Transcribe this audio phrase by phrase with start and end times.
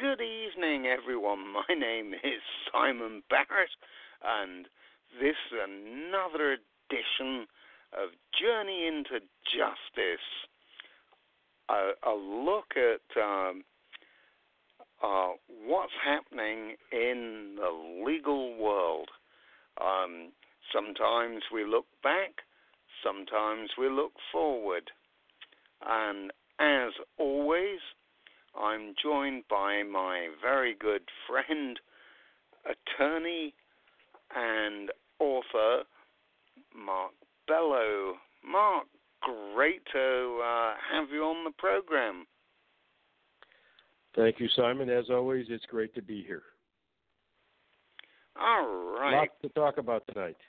[0.00, 1.40] Good evening, everyone.
[1.52, 2.40] My name is
[2.72, 3.70] Simon Barrett,
[4.24, 4.66] and
[5.20, 7.48] this is another edition
[7.92, 8.10] of
[8.40, 10.24] Journey into Justice.
[11.68, 13.64] A, a look at um,
[15.02, 15.30] uh,
[15.66, 19.08] what's happening in the legal world.
[19.80, 20.30] Um,
[20.72, 22.42] sometimes we look back,
[23.02, 24.92] sometimes we look forward.
[25.84, 27.80] And as always,
[28.60, 31.78] I'm joined by my very good friend,
[32.64, 33.54] attorney,
[34.34, 35.84] and author,
[36.76, 37.12] Mark
[37.46, 38.14] Bello.
[38.44, 38.86] Mark,
[39.54, 42.26] great to uh, have you on the program.
[44.16, 44.90] Thank you, Simon.
[44.90, 46.42] As always, it's great to be here.
[48.40, 49.14] All right.
[49.14, 50.36] Lots to talk about tonight.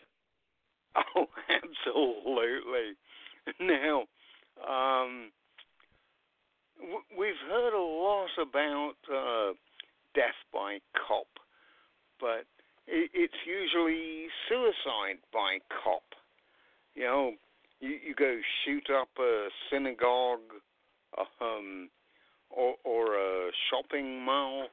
[1.15, 2.97] Oh, absolutely.
[3.61, 4.03] Now,
[4.67, 5.31] um,
[7.17, 9.53] we've heard a lot about uh,
[10.15, 11.27] death by cop,
[12.19, 12.45] but
[12.87, 16.03] it's usually suicide by cop.
[16.95, 17.31] You know,
[17.79, 20.39] you, you go shoot up a synagogue,
[21.41, 21.89] um,
[22.49, 24.67] or, or a shopping mall,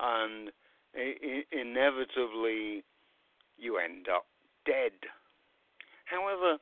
[0.00, 0.50] and
[0.94, 2.84] I- inevitably
[3.58, 4.26] you end up
[4.66, 4.92] dead.
[6.04, 6.58] However,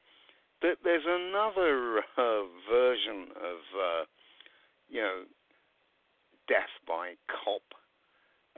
[0.63, 4.05] there's another uh, version of uh,
[4.91, 5.23] you know,
[6.49, 7.63] death by cop.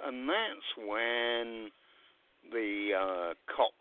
[0.05, 1.71] And that's when
[2.51, 3.75] the uh, cop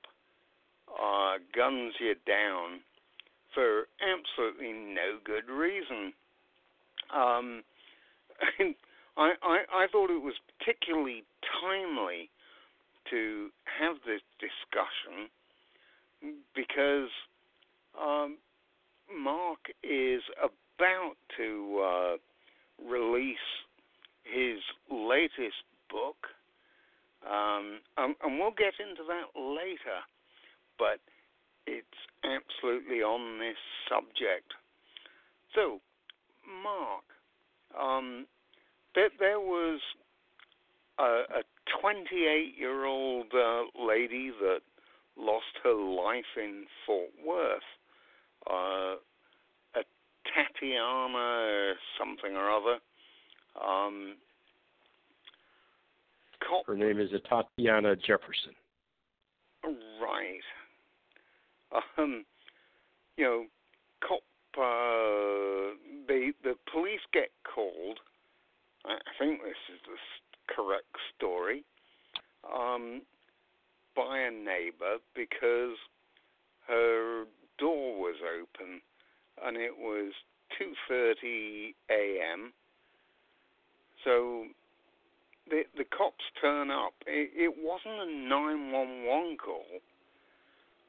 [0.92, 2.82] uh, guns you down
[3.54, 6.14] for absolutely no good reason.
[7.14, 7.64] Um,
[9.18, 11.24] I, I, I thought it was particularly
[11.62, 12.30] timely
[13.10, 15.30] to have this discussion
[16.56, 17.10] because
[18.00, 18.38] um,
[19.14, 22.18] Mark is about to uh,
[22.88, 23.38] release
[24.24, 24.60] his
[24.90, 26.28] latest book,
[27.26, 30.02] um, and, and we'll get into that later,
[30.80, 31.00] but
[31.68, 31.88] it's
[32.24, 33.58] absolutely on this
[33.90, 34.54] subject.
[35.54, 35.80] So,
[36.64, 37.04] Mark,
[37.80, 38.26] um,
[38.96, 39.80] there, there was
[41.00, 41.44] a
[41.82, 44.62] 28 year old uh, lady that
[45.18, 47.62] lost her life in Fort Worth.
[48.50, 48.96] Uh,
[50.26, 52.78] Tatiana something or other.
[53.62, 54.16] Um,
[56.48, 58.56] Cop, Her name is Tatiana Jefferson.
[59.64, 60.42] Right.
[61.98, 62.26] Um,
[63.18, 63.46] you know,
[64.02, 64.20] cop.
[64.58, 65.78] Uh,
[66.08, 68.00] the the police get called.
[68.86, 71.64] I think this is the correct story.
[72.44, 73.02] Um,
[73.96, 75.78] by a neighbor because
[76.68, 77.26] her
[77.60, 78.82] door was open
[79.46, 80.14] and it was
[80.60, 82.54] 2:30 a.m.
[84.04, 84.46] So
[85.50, 86.94] the the cops turn up.
[87.08, 89.82] It, it wasn't a 911 call.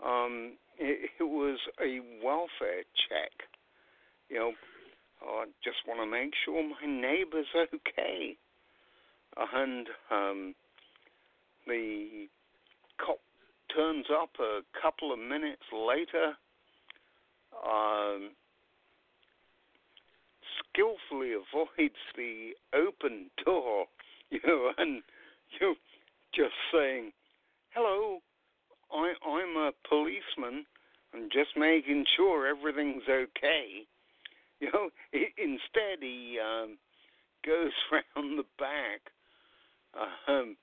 [0.04, 3.32] Um, it, it was a welfare check.
[4.28, 4.52] You know,
[5.22, 8.36] I just want to make sure my neighbor's okay.
[9.54, 10.54] And um,
[11.66, 12.28] the
[13.04, 13.18] cop
[13.74, 16.34] turns up a couple of minutes later.
[17.66, 18.30] Um,
[20.72, 23.86] skillfully avoids the open door,
[24.30, 25.02] you know, and
[25.60, 25.74] you
[26.34, 27.12] just saying,
[27.70, 28.18] "Hello,
[28.90, 30.66] I, I'm a policeman.
[31.14, 33.86] I'm just making sure everything's okay."
[34.60, 36.78] You know, he, instead he um,
[37.44, 39.10] goes round the back,
[40.28, 40.56] um,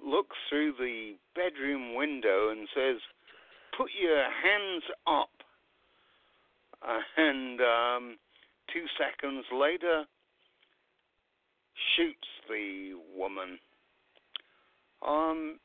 [0.00, 3.00] looks through the bedroom window, and says,
[3.76, 5.35] "Put your hands up."
[7.16, 8.16] and um,
[8.72, 10.04] two seconds later,
[11.96, 13.58] shoots the woman.
[15.06, 15.58] Um,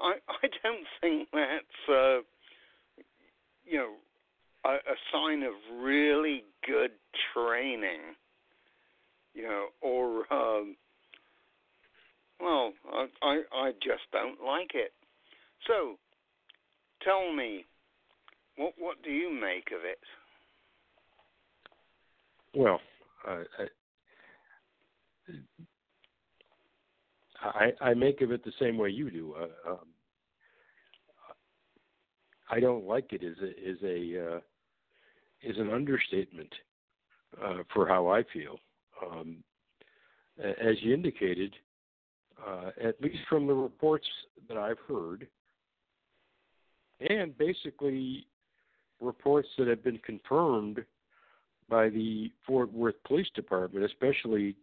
[0.00, 2.18] I I don't think that's uh,
[3.64, 3.92] you know
[4.64, 6.92] a, a sign of really good
[7.34, 8.00] training.
[9.34, 10.76] You know, or um,
[12.40, 14.92] well, I, I I just don't like it.
[15.66, 15.96] So,
[17.02, 17.64] tell me,
[18.56, 19.98] what what do you make of it?
[22.54, 22.80] Well,
[23.24, 23.44] I,
[27.42, 29.34] I I make of it the same way you do.
[29.34, 29.78] Uh, um,
[32.50, 34.40] I don't like it as a a uh,
[35.42, 36.52] is an understatement
[37.42, 38.58] uh, for how I feel.
[39.12, 39.42] Um,
[40.42, 41.54] as you indicated,
[42.46, 44.06] uh, at least from the reports
[44.48, 45.26] that I've heard,
[47.00, 48.26] and basically
[49.00, 50.84] reports that have been confirmed
[51.68, 54.56] by the Fort Worth Police Department, especially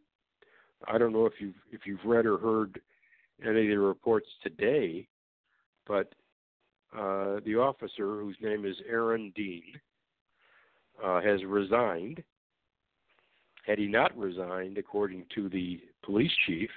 [0.88, 2.80] I don't know if you've if you've read or heard
[3.42, 5.08] any of the reports today,
[5.88, 6.14] but
[6.98, 9.64] uh, the officer, whose name is Aaron Dean,
[11.04, 12.24] uh, has resigned.
[13.66, 16.70] Had he not resigned, according to the police chief,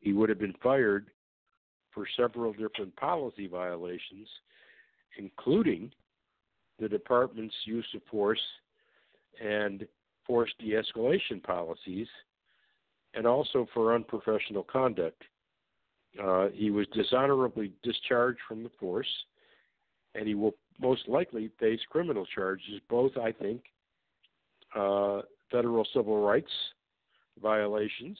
[0.00, 1.08] he would have been fired
[1.92, 4.28] for several different policy violations,
[5.18, 5.92] including
[6.78, 8.40] the department's use of force
[9.42, 9.86] and
[10.26, 12.06] force de escalation policies,
[13.14, 15.22] and also for unprofessional conduct.
[16.22, 19.08] Uh, he was dishonorably discharged from the force,
[20.14, 23.62] and he will most likely face criminal charges, both, I think,
[24.74, 26.50] uh, federal civil rights
[27.40, 28.18] violations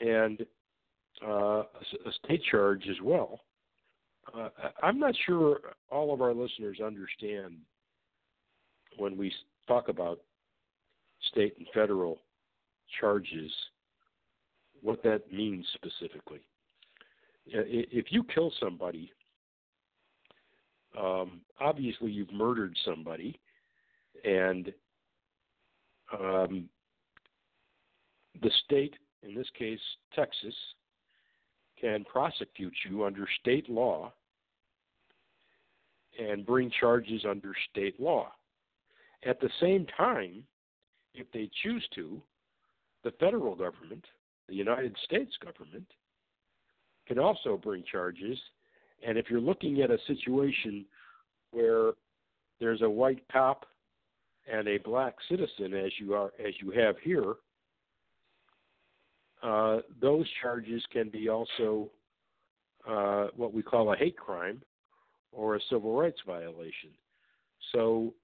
[0.00, 0.44] and
[1.26, 3.40] uh, a state charge as well.
[4.32, 4.48] Uh,
[4.82, 5.60] I'm not sure
[5.90, 7.56] all of our listeners understand
[8.96, 9.32] when we
[9.66, 10.20] talk about
[11.30, 12.20] state and federal
[13.00, 13.50] charges
[14.82, 16.40] what that means specifically.
[17.46, 19.12] If you kill somebody,
[20.98, 23.38] um, obviously you've murdered somebody,
[24.24, 24.72] and
[26.18, 26.68] um,
[28.42, 29.80] the state, in this case
[30.14, 30.54] Texas,
[31.80, 34.12] can prosecute you under state law
[36.18, 38.30] and bring charges under state law.
[39.26, 40.44] At the same time,
[41.14, 42.20] if they choose to,
[43.02, 44.04] the federal government,
[44.48, 45.86] the United States government,
[47.06, 48.38] can also bring charges.
[49.06, 50.84] And if you're looking at a situation
[51.50, 51.92] where
[52.60, 53.66] there's a white cop
[54.50, 57.34] and a black citizen, as you are as you have here,
[59.44, 61.90] uh, those charges can be also
[62.88, 64.62] uh, what we call a hate crime
[65.32, 66.90] or a civil rights violation.
[67.72, 68.14] So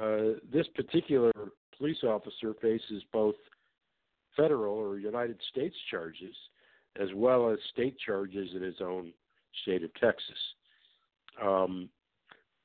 [0.00, 1.32] uh, this particular
[1.76, 3.34] police officer faces both
[4.36, 6.34] federal or United States charges
[7.00, 9.12] as well as state charges in his own
[9.62, 10.38] state of Texas.
[11.42, 11.88] Um,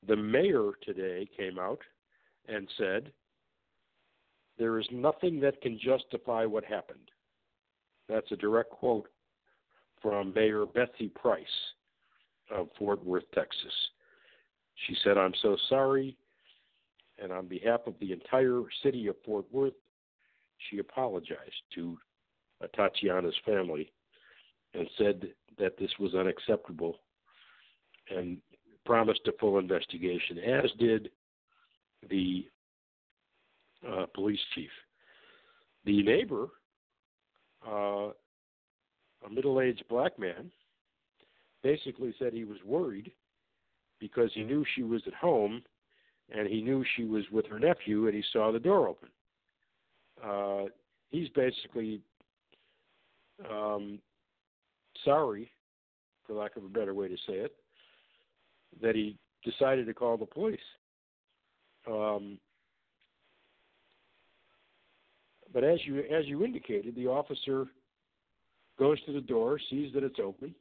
[0.06, 1.80] the mayor today came out
[2.48, 3.12] and said,
[4.58, 7.10] There is nothing that can justify what happened.
[8.10, 9.08] That's a direct quote
[10.02, 11.44] from Mayor Betsy Price
[12.50, 13.72] of Fort Worth, Texas.
[14.86, 16.16] She said, I'm so sorry.
[17.22, 19.74] And on behalf of the entire city of Fort Worth,
[20.68, 21.96] she apologized to
[22.74, 23.92] Tatiana's family
[24.74, 25.28] and said
[25.58, 26.98] that this was unacceptable
[28.14, 28.38] and
[28.84, 31.10] promised a full investigation, as did
[32.08, 32.46] the
[33.88, 34.70] uh, police chief.
[35.84, 36.48] The neighbor,
[37.66, 38.10] uh,
[39.26, 40.50] a middle aged black man,
[41.62, 43.12] basically said he was worried
[43.98, 45.62] because he knew she was at home
[46.34, 49.08] and he knew she was with her nephew and he saw the door open.
[50.24, 50.64] Uh,
[51.10, 52.00] he's basically
[53.48, 53.98] um,
[55.04, 55.50] sorry,
[56.26, 57.54] for lack of a better way to say it,
[58.82, 60.58] that he decided to call the police.
[61.86, 62.38] Um,
[65.52, 67.66] but as you as you indicated, the officer
[68.78, 70.54] goes to the door, sees that it's open,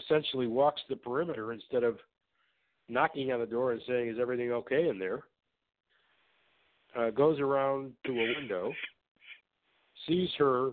[0.00, 1.98] essentially walks the perimeter instead of
[2.88, 5.24] knocking on the door and saying, "Is everything okay in there?"
[6.94, 8.72] Uh, goes around to a window,
[10.06, 10.72] sees her,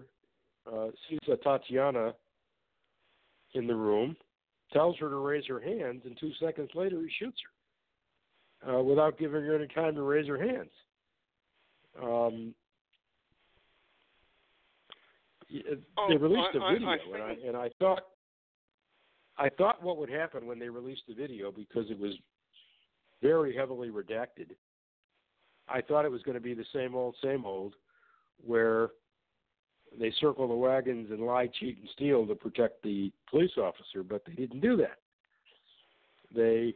[0.70, 2.14] uh, sees a Tatiana
[3.54, 4.18] in the room,
[4.74, 7.50] tells her to raise her hands, and two seconds later he shoots her
[8.68, 10.72] uh, without giving her any time to raise her hands.
[12.02, 12.54] Um,
[15.50, 18.04] they released I, a video, I, I and, I, and I thought
[19.38, 22.14] I thought what would happen when they released the video because it was
[23.22, 24.52] very heavily redacted.
[25.68, 27.76] I thought it was going to be the same old, same old,
[28.46, 28.90] where
[29.98, 34.24] they circle the wagons and lie, cheat, and steal to protect the police officer, but
[34.26, 34.98] they didn't do that.
[36.36, 36.76] They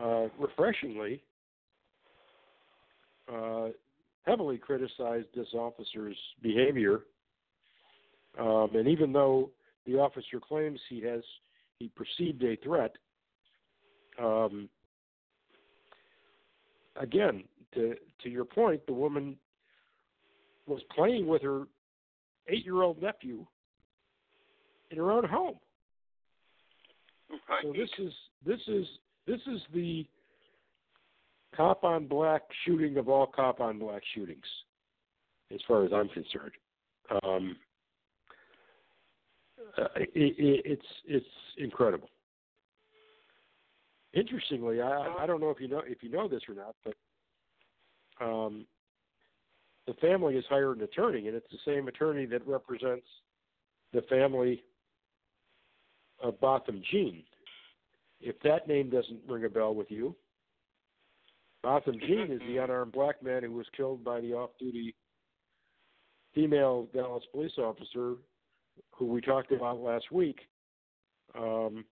[0.00, 1.22] uh, refreshingly
[3.32, 3.68] uh,
[4.24, 7.00] heavily criticized this officer's behavior,
[8.38, 9.50] um, and even though
[9.86, 11.22] the officer claims he has
[11.78, 12.94] he perceived a threat,
[14.20, 14.68] um,
[16.96, 19.36] again, to to your point, the woman
[20.66, 21.64] was playing with her
[22.48, 23.44] eight year old nephew
[24.90, 25.56] in her own home.
[27.48, 27.62] Right.
[27.62, 28.12] So this is
[28.46, 28.86] this is
[29.26, 30.06] this is the
[31.56, 34.44] cop on black shooting of all cop on black shootings,
[35.52, 36.52] as far as I'm concerned.
[37.22, 37.56] Um,
[39.78, 41.26] uh, it, it, it's it's
[41.58, 42.08] incredible.
[44.12, 48.24] Interestingly, I, I don't know if you know if you know this or not, but
[48.24, 48.66] um,
[49.86, 53.06] the family has hired an attorney, and it's the same attorney that represents
[53.92, 54.62] the family
[56.22, 57.22] of Botham Jean.
[58.20, 60.14] If that name doesn't ring a bell with you,
[61.64, 64.94] Botham Jean is the unarmed black man who was killed by the off-duty
[66.34, 68.16] female Dallas police officer
[68.90, 70.40] who we talked about last week.
[71.34, 71.86] Um,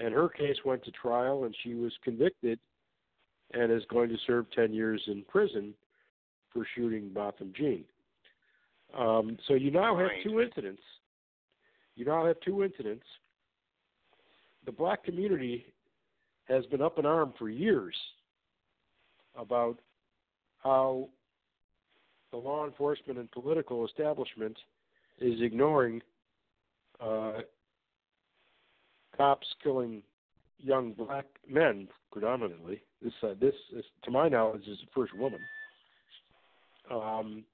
[0.00, 2.58] and her case went to trial, and she was convicted
[3.52, 5.74] and is going to serve 10 years in prison
[6.52, 7.84] for shooting Botham Jean.
[8.98, 10.82] Um, so you now have two incidents.
[11.94, 13.06] You now have two incidents.
[14.66, 15.66] The black community
[16.48, 17.94] has been up in arms for years
[19.36, 19.78] about
[20.58, 21.08] how
[22.30, 24.56] the law enforcement and political establishment
[25.20, 26.00] is ignoring
[27.00, 27.40] uh,
[29.16, 30.02] cops killing
[30.58, 32.82] young black men predominantly.
[33.02, 35.40] This, uh, this, is, to my knowledge, is the first woman
[36.90, 37.44] um,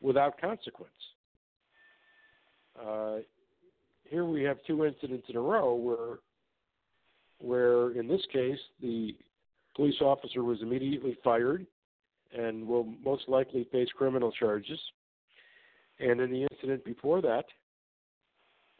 [0.00, 0.92] without consequence.
[2.80, 3.16] Uh,
[4.04, 6.18] here we have two incidents in a row where,
[7.38, 9.14] where in this case the
[9.74, 11.66] police officer was immediately fired
[12.36, 14.78] and will most likely face criminal charges.
[16.00, 17.44] And in the incident before that,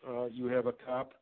[0.08, 1.14] uh, you have a cop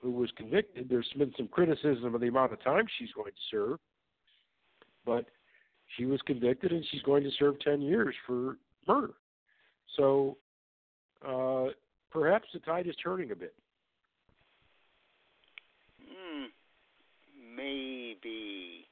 [0.00, 0.88] who was convicted.
[0.88, 3.78] There's been some criticism of the amount of time she's going to serve,
[5.04, 5.26] but
[5.96, 9.14] she was convicted and she's going to serve 10 years for murder.
[9.96, 10.36] So
[11.26, 11.66] uh,
[12.10, 13.54] perhaps the tide is turning a bit.
[16.02, 16.46] Mm,
[17.56, 18.86] maybe.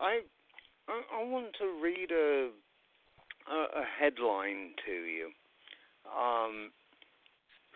[0.00, 0.20] I,
[0.88, 2.50] I I want to read a
[3.50, 5.30] a, a headline to you.
[6.06, 6.70] Um,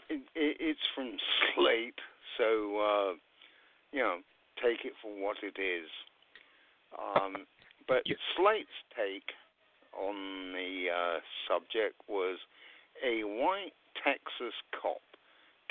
[0.09, 1.17] it, it, it's from
[1.55, 2.01] Slate,
[2.39, 2.45] so
[2.79, 3.13] uh,
[3.93, 4.19] you know,
[4.63, 5.89] take it for what it is.
[6.99, 7.47] Um,
[7.89, 8.17] but yeah.
[8.37, 9.33] Slate's take
[9.93, 12.39] on the uh, subject was
[13.05, 13.73] a white
[14.05, 15.03] Texas cop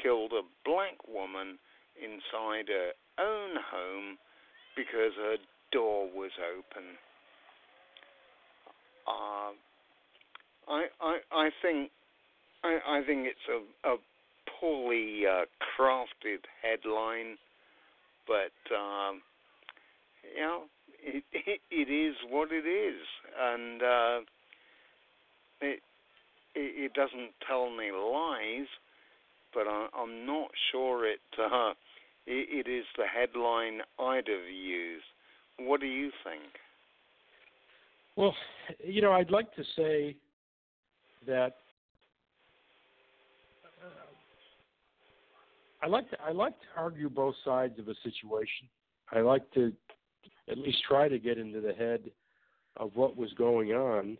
[0.02, 1.58] killed a black woman
[1.98, 4.18] inside her own home
[4.76, 5.38] because her
[5.72, 6.84] door was open.
[9.08, 9.52] Uh,
[10.68, 11.92] I, I I think
[12.64, 13.98] I, I think it's a, a
[14.60, 15.46] poorly uh,
[15.78, 17.38] crafted headline,
[18.28, 19.22] but um,
[20.36, 20.62] you know
[21.04, 23.02] it, it, it is what it is,
[23.40, 24.20] and uh,
[25.62, 25.80] it,
[26.56, 28.68] it it doesn't tell any lies.
[29.54, 31.72] But I, I'm not sure it, uh,
[32.26, 35.11] it it is the headline I'd have used.
[35.66, 36.44] What do you think?
[38.16, 38.36] Well,
[38.84, 40.16] you know, I'd like to say
[41.26, 41.58] that
[43.84, 44.12] uh,
[45.82, 48.68] I like to I like to argue both sides of a situation.
[49.12, 49.72] I like to
[50.50, 52.12] at least try to get into the head
[52.78, 54.18] of what was going on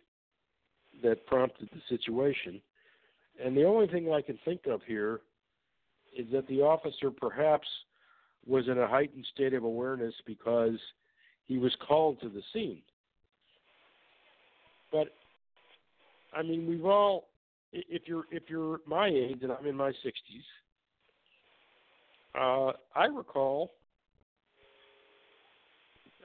[1.02, 2.60] that prompted the situation.
[3.42, 5.20] And the only thing I can think of here
[6.16, 7.66] is that the officer perhaps
[8.46, 10.78] was in a heightened state of awareness because
[11.46, 12.82] he was called to the scene.
[14.90, 15.08] But
[16.36, 17.28] I mean, we've all
[17.72, 20.44] if you're if you're my age and I'm in my 60s,
[22.34, 23.72] uh, I recall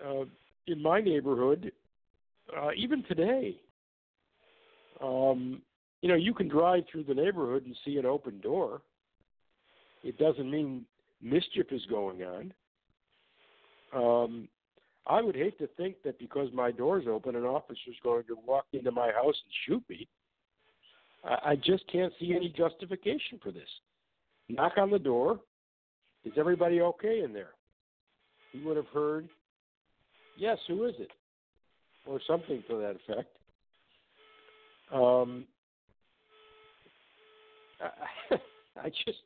[0.05, 0.25] uh,
[0.67, 1.71] in my neighborhood,
[2.55, 3.55] uh, even today,
[5.01, 5.61] um,
[6.01, 8.81] you know, you can drive through the neighborhood and see an open door.
[10.03, 10.85] It doesn't mean
[11.21, 12.53] mischief is going on.
[13.93, 14.47] Um,
[15.07, 18.65] I would hate to think that because my door's open, an officer's going to walk
[18.73, 20.07] into my house and shoot me.
[21.23, 23.69] I, I just can't see any justification for this.
[24.49, 25.39] Knock on the door.
[26.25, 27.51] Is everybody okay in there?
[28.51, 29.29] He would have heard
[30.35, 31.11] yes, who is it?
[32.05, 33.37] Or something to that effect.
[34.93, 35.45] Um,
[37.81, 38.35] I,
[38.81, 39.19] I just,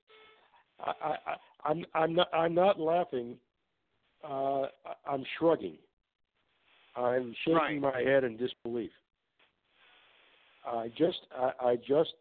[0.80, 1.16] I, I,
[1.64, 3.36] I'm, I'm not, I'm not laughing.
[4.24, 4.68] Uh,
[5.08, 5.78] I'm shrugging.
[6.96, 7.82] I'm shaking right.
[7.82, 8.92] my head in disbelief.
[10.66, 12.14] I just, I, I just,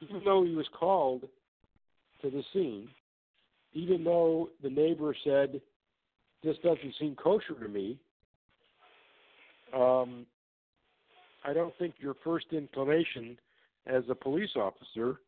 [0.00, 1.22] even though he was called
[2.22, 2.88] to the scene,
[3.74, 5.60] even though the neighbor said
[6.42, 7.98] this doesn't seem kosher to me.
[9.74, 10.26] Um,
[11.44, 13.38] I don't think your first inclination
[13.86, 15.20] as a police officer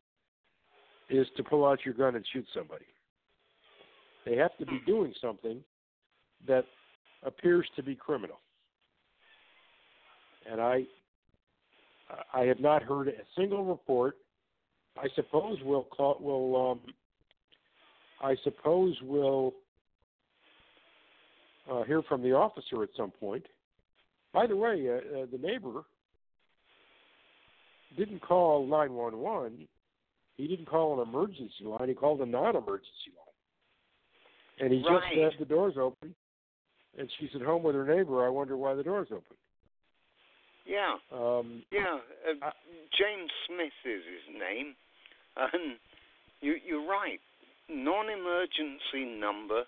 [1.08, 2.84] is to pull out your gun and shoot somebody.
[4.26, 5.62] They have to be doing something
[6.46, 6.64] that
[7.22, 8.40] appears to be criminal.
[10.50, 10.84] And I
[12.32, 14.16] I have not heard a single report.
[14.96, 16.80] I suppose we'll call will um,
[18.22, 19.54] I suppose we'll
[21.70, 23.44] uh, hear from the officer at some point.
[24.32, 25.84] By the way, uh, uh, the neighbor
[27.96, 29.66] didn't call 911.
[30.36, 31.88] He didn't call an emergency line.
[31.88, 34.60] He called a non-emergency line.
[34.60, 35.18] And he just Right.
[35.18, 36.14] had the doors open.
[36.98, 38.24] And she's at home with her neighbor.
[38.24, 39.36] I wonder why the doors open.
[40.66, 41.98] Yeah, Um, yeah.
[42.26, 42.52] Uh, I-
[42.96, 44.74] James Smith is his name,
[45.36, 45.76] and
[46.40, 47.20] you, you're right.
[47.68, 49.64] Non-emergency number,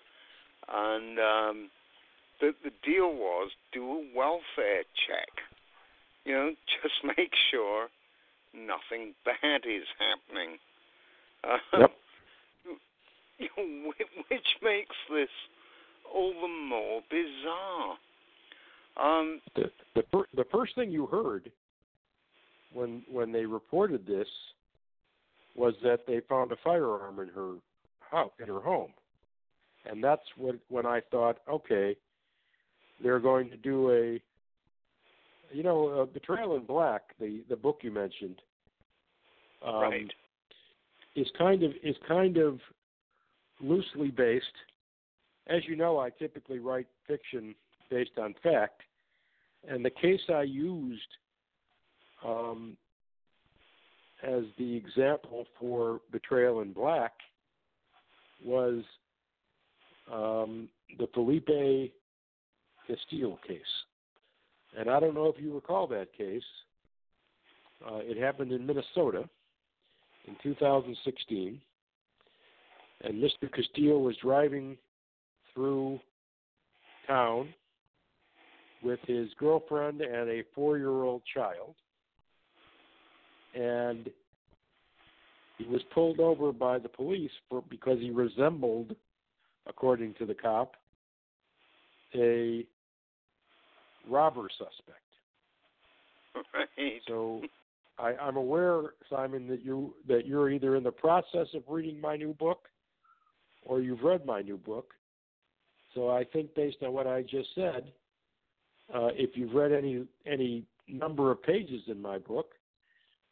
[0.67, 1.69] and um,
[2.39, 5.29] the the deal was do a welfare check.
[6.25, 6.49] You know,
[6.83, 7.89] just make sure
[8.53, 10.57] nothing bad is happening.
[11.43, 11.91] Um, Yep.
[13.39, 15.29] you know, whi- which makes this
[16.13, 17.97] all the more bizarre.
[18.99, 21.51] Um, the the, fir- the first thing you heard
[22.73, 24.27] when when they reported this
[25.55, 27.53] was that they found a firearm in her
[27.99, 28.91] house in her home,
[29.89, 31.95] and that's what when I thought, okay,
[33.01, 34.21] they're going to do a
[35.55, 38.41] you know uh, Betrayal in Black, the the book you mentioned,
[39.65, 40.13] um, right.
[41.15, 42.59] is kind of is kind of
[43.59, 44.45] loosely based.
[45.49, 47.55] As you know, I typically write fiction
[47.89, 48.81] based on fact,
[49.67, 51.01] and the case I used
[52.25, 52.75] um,
[54.23, 57.13] as the example for Betrayal in Black
[58.43, 58.83] was
[60.11, 61.47] um, the Felipe
[62.87, 63.61] Castile case.
[64.77, 66.43] And I don't know if you recall that case.
[67.85, 69.29] Uh, it happened in Minnesota
[70.27, 71.61] in 2016,
[73.01, 73.51] and Mr.
[73.53, 74.77] Castile was driving
[75.57, 75.99] through
[77.07, 77.49] town
[78.83, 81.73] with his girlfriend and a four-year-old child,
[83.55, 84.07] and
[85.57, 88.95] he was pulled over by the police for because he resembled,
[89.65, 90.75] according to the cop,
[92.13, 92.63] a
[94.07, 95.01] robber suspect.
[96.53, 97.01] Right.
[97.07, 97.41] So
[97.97, 102.15] I, I'm aware, Simon, that you that you're either in the process of reading my
[102.15, 102.67] new book
[103.65, 104.93] or you've read my new book.
[105.97, 107.91] So I think based on what I just said,
[108.93, 112.51] uh, if you've read any any number of pages in my book,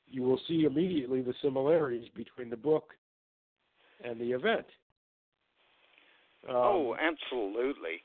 [0.10, 2.89] you will see immediately the similarities between the book
[4.04, 4.65] and the event.
[6.49, 8.01] Um, oh, absolutely.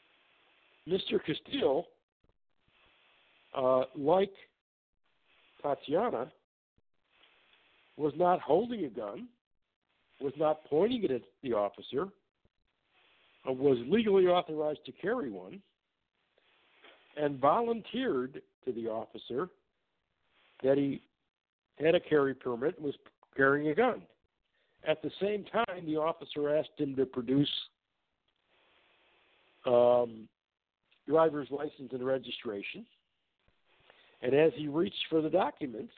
[0.87, 1.19] Mr.
[1.25, 1.87] Castile,
[3.57, 4.33] uh, like
[5.63, 6.31] Tatiana,
[7.97, 9.27] was not holding a gun,
[10.21, 12.09] was not pointing it at the officer,
[13.47, 15.61] was legally authorized to carry one,
[17.17, 19.49] and volunteered to the officer
[20.63, 21.03] that he
[21.79, 22.95] had a carry permit and was
[23.37, 24.03] carrying a gun.
[24.87, 27.51] At the same time, the officer asked him to produce
[29.67, 30.29] um,
[31.09, 32.87] driver's license and registration.
[34.23, 35.93] And as he reached for the documents,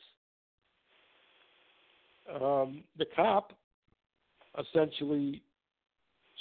[2.33, 3.52] um, the cop
[4.59, 5.42] essentially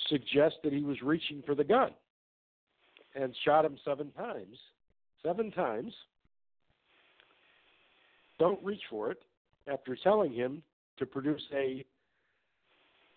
[0.08, 1.92] suggested he was reaching for the gun
[3.16, 4.58] and shot him seven times.
[5.24, 5.94] Seven times.
[8.40, 9.22] Don't reach for it
[9.72, 10.64] after telling him
[10.98, 11.86] to produce a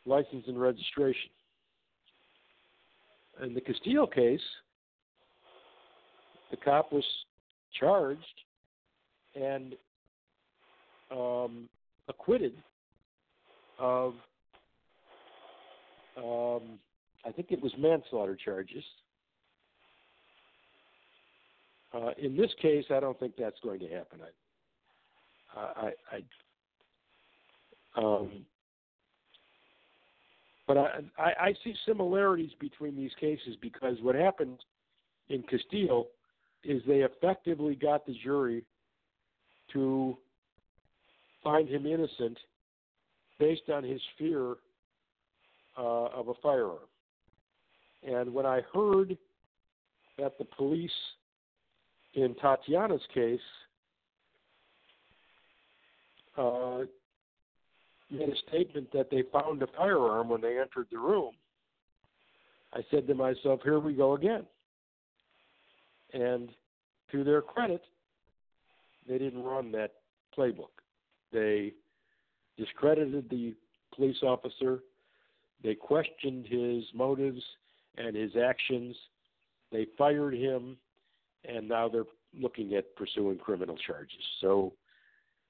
[0.06, 1.30] license and registration.
[3.42, 4.40] In the Castile case,
[6.50, 7.04] the cop was
[7.78, 8.20] charged
[9.34, 9.74] and
[11.10, 11.68] um,
[12.08, 12.52] acquitted
[13.78, 14.14] of,
[16.16, 16.78] um,
[17.24, 18.84] I think it was manslaughter charges.
[21.92, 24.20] Uh, in this case, I don't think that's going to happen.
[25.56, 26.20] I, I, I
[27.96, 28.44] um,
[30.66, 34.58] but I, I, I see similarities between these cases because what happened
[35.28, 36.08] in Castile
[36.64, 38.64] is they effectively got the jury
[39.72, 40.16] to
[41.42, 42.38] find him innocent
[43.38, 44.56] based on his fear
[45.76, 46.78] uh, of a firearm.
[48.02, 49.16] And when I heard
[50.18, 50.90] that the police
[52.14, 53.40] in Tatiana's case
[56.36, 56.80] uh,
[58.10, 61.32] made a statement that they found a firearm when they entered the room,
[62.72, 64.44] I said to myself, here we go again.
[66.12, 66.50] And
[67.12, 67.82] to their credit,
[69.08, 69.92] they didn't run that
[70.36, 70.70] playbook.
[71.32, 71.72] They
[72.56, 73.54] discredited the
[73.94, 74.80] police officer.
[75.64, 77.42] They questioned his motives
[77.96, 78.94] and his actions.
[79.72, 80.76] They fired him,
[81.48, 82.04] and now they're
[82.38, 84.22] looking at pursuing criminal charges.
[84.40, 84.74] So,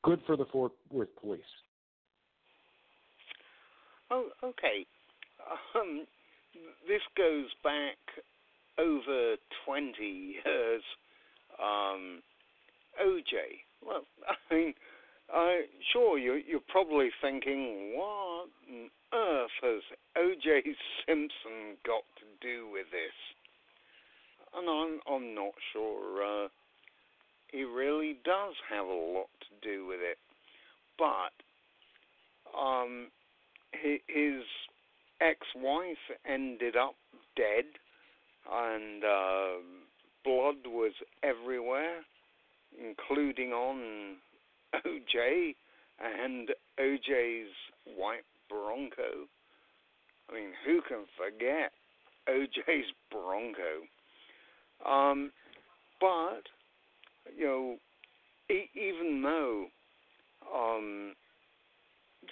[0.03, 1.42] good for the Fort Worth police.
[4.11, 4.87] Oh, okay.
[5.74, 6.07] Um,
[6.87, 7.96] this goes back
[8.79, 10.83] over 20 years.
[11.61, 12.22] um,
[13.03, 13.35] OJ.
[13.85, 14.05] Well,
[14.50, 14.74] I mean,
[15.32, 19.82] uh, sure, you, you're probably thinking, what on earth has
[20.16, 20.62] OJ
[21.06, 23.16] Simpson got to do with this?
[24.56, 26.48] And I'm, I'm not sure uh,
[27.50, 30.18] he really does have a lot to do with it.
[30.98, 31.32] But
[32.56, 33.08] um,
[33.72, 34.42] his
[35.20, 35.96] ex-wife
[36.28, 36.94] ended up
[37.37, 37.64] dead,
[38.52, 39.62] and uh,
[40.24, 42.00] blood was everywhere,
[42.78, 44.16] including on
[44.87, 45.54] OJ
[46.00, 47.52] and OJ's
[47.96, 49.28] white Bronco.
[50.28, 51.72] I mean, who can forget
[52.28, 53.84] OJ's Bronco?
[54.87, 55.30] Um,
[56.00, 56.42] but
[57.37, 57.76] you know,
[58.50, 59.66] e- even though
[60.54, 61.14] um,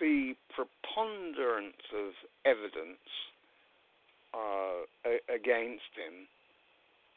[0.00, 2.12] the preponderance of
[2.44, 2.98] evidence
[4.34, 6.26] uh, a- against him,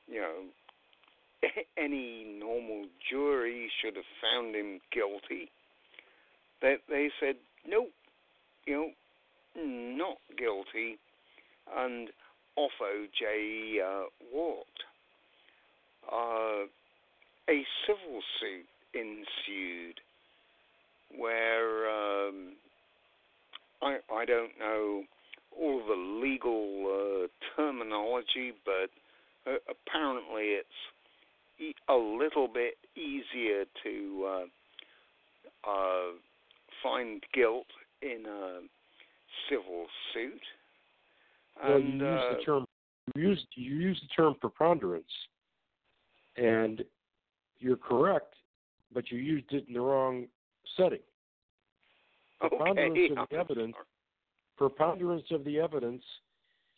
[0.07, 0.43] you know,
[1.77, 5.49] any normal jury should have found him guilty.
[6.61, 7.35] They they said
[7.67, 7.91] nope,
[8.65, 8.91] you
[9.55, 10.97] know, not guilty,
[11.75, 12.09] and
[12.55, 14.83] off OJ uh, walked.
[16.11, 16.67] Uh,
[17.49, 19.99] a civil suit ensued
[21.17, 22.53] where um,
[23.81, 25.03] I I don't know
[25.57, 28.89] all the legal uh, terminology, but
[29.49, 30.67] uh, apparently it's
[31.89, 36.11] a little bit easier to uh, uh,
[36.83, 37.67] find guilt
[38.01, 38.59] in a
[39.49, 40.41] civil suit.
[41.63, 42.65] Well, and, you use uh, the term
[43.15, 45.05] you use you use the term preponderance,
[46.37, 46.83] and
[47.59, 48.35] you're correct,
[48.93, 50.25] but you used it in the wrong
[50.75, 50.99] setting.
[52.39, 53.21] Preponderance okay.
[53.21, 53.75] of the evidence.
[54.57, 56.03] Preponderance of the evidence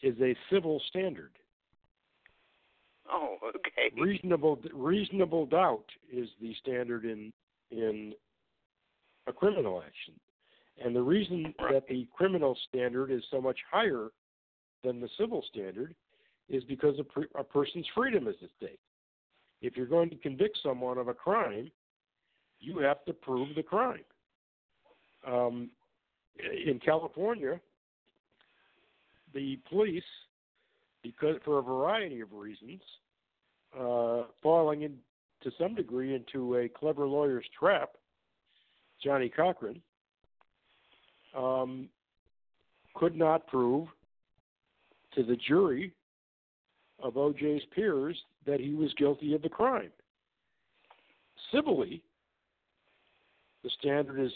[0.01, 1.31] is a civil standard.
[3.11, 3.93] Oh, okay.
[4.01, 7.31] Reasonable reasonable doubt is the standard in
[7.71, 8.13] in
[9.27, 10.13] a criminal action,
[10.83, 11.73] and the reason Right.
[11.73, 14.09] that the criminal standard is so much higher
[14.83, 15.95] than the civil standard
[16.49, 18.79] is because a, per- a person's freedom is at stake.
[19.61, 21.71] If you're going to convict someone of a crime,
[22.59, 24.05] you have to prove the crime.
[25.25, 25.69] Um,
[26.65, 27.59] in California,
[29.33, 30.03] the police,
[31.07, 32.81] because for a variety of reasons,
[33.77, 34.97] uh, falling in
[35.43, 37.91] to some degree into a clever lawyer's trap,
[39.03, 39.81] Johnnie Cochran,
[41.35, 41.89] um,
[42.95, 43.87] could not prove
[45.13, 45.93] to the jury
[47.01, 49.91] of OJ's peers that he was guilty of the crime.
[51.51, 52.01] Civilly,
[53.63, 54.31] the standard is,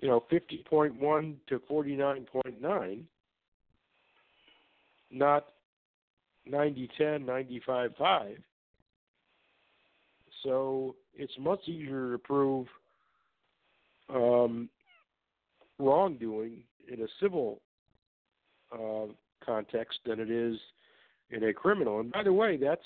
[0.00, 3.02] you know, 50.1 to 49.9,
[5.14, 5.46] not
[6.46, 8.36] 90 10, 95 5.
[10.42, 12.66] So it's much easier to prove
[14.12, 14.68] um,
[15.78, 17.60] wrongdoing in a civil
[18.72, 19.06] uh,
[19.44, 20.56] context than it is
[21.30, 22.00] in a criminal.
[22.00, 22.82] And by the way, that's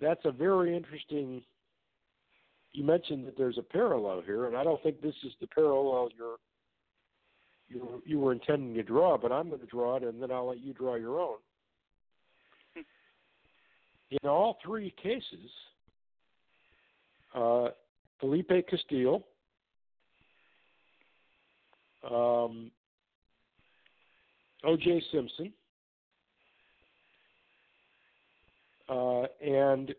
[0.00, 1.42] that's a very interesting.
[2.72, 6.08] You mentioned that there's a parallel here, and I don't think this is the parallel
[6.18, 6.36] you're
[7.74, 10.48] you you were intending to draw, but I'm going to draw it, and then I'll
[10.48, 11.36] let you draw your own.
[14.10, 15.50] In all three cases,
[17.34, 17.68] uh,
[18.20, 19.24] Felipe Castile,
[22.08, 22.70] um,
[24.64, 25.02] O.J.
[25.12, 25.52] Simpson,
[28.88, 29.94] uh, and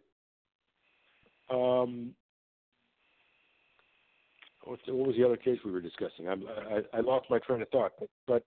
[1.49, 2.11] um,
[4.65, 6.27] what, was the other case we were discussing?
[6.27, 8.43] I'm, I, I lost my train of thought, but, but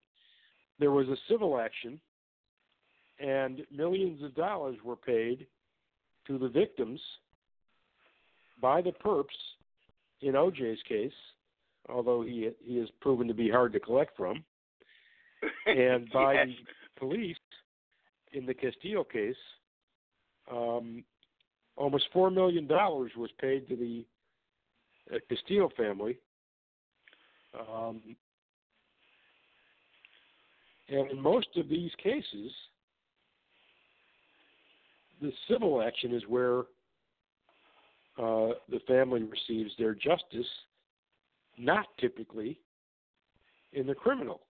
[0.78, 2.00] there was a civil action,
[3.18, 5.46] and millions of dollars were paid
[6.26, 7.00] to the victims
[8.60, 9.24] by the perps
[10.20, 11.12] in OJ's case,
[11.88, 14.44] although he he is proven to be hard to collect from,
[15.66, 16.48] and by yes.
[16.48, 17.36] the police
[18.32, 19.36] in the Castile case.
[20.50, 21.04] Um,
[21.76, 24.04] almost four million dollars was paid to the
[25.28, 26.18] Castile family.
[27.58, 28.16] Um,
[30.88, 32.52] and in most of these cases,
[35.20, 36.60] the civil action is where
[38.18, 40.46] uh, the family receives their justice,
[41.58, 42.58] not typically
[43.72, 44.40] in the criminal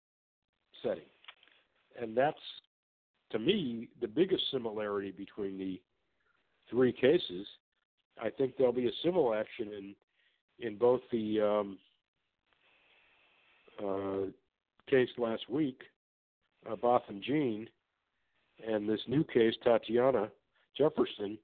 [0.83, 1.09] setting.
[2.01, 2.39] And that's,
[3.33, 5.81] to me, the biggest similarity between the
[6.71, 7.47] three cases.
[8.23, 9.95] I think there'll be a civil action in
[10.61, 11.79] in both the um,
[13.85, 14.31] uh,
[14.91, 15.83] case last week,
[16.71, 17.69] uh, Botham Jean,
[18.67, 20.31] and this new case, Tatiana
[20.77, 21.39] Jefferson,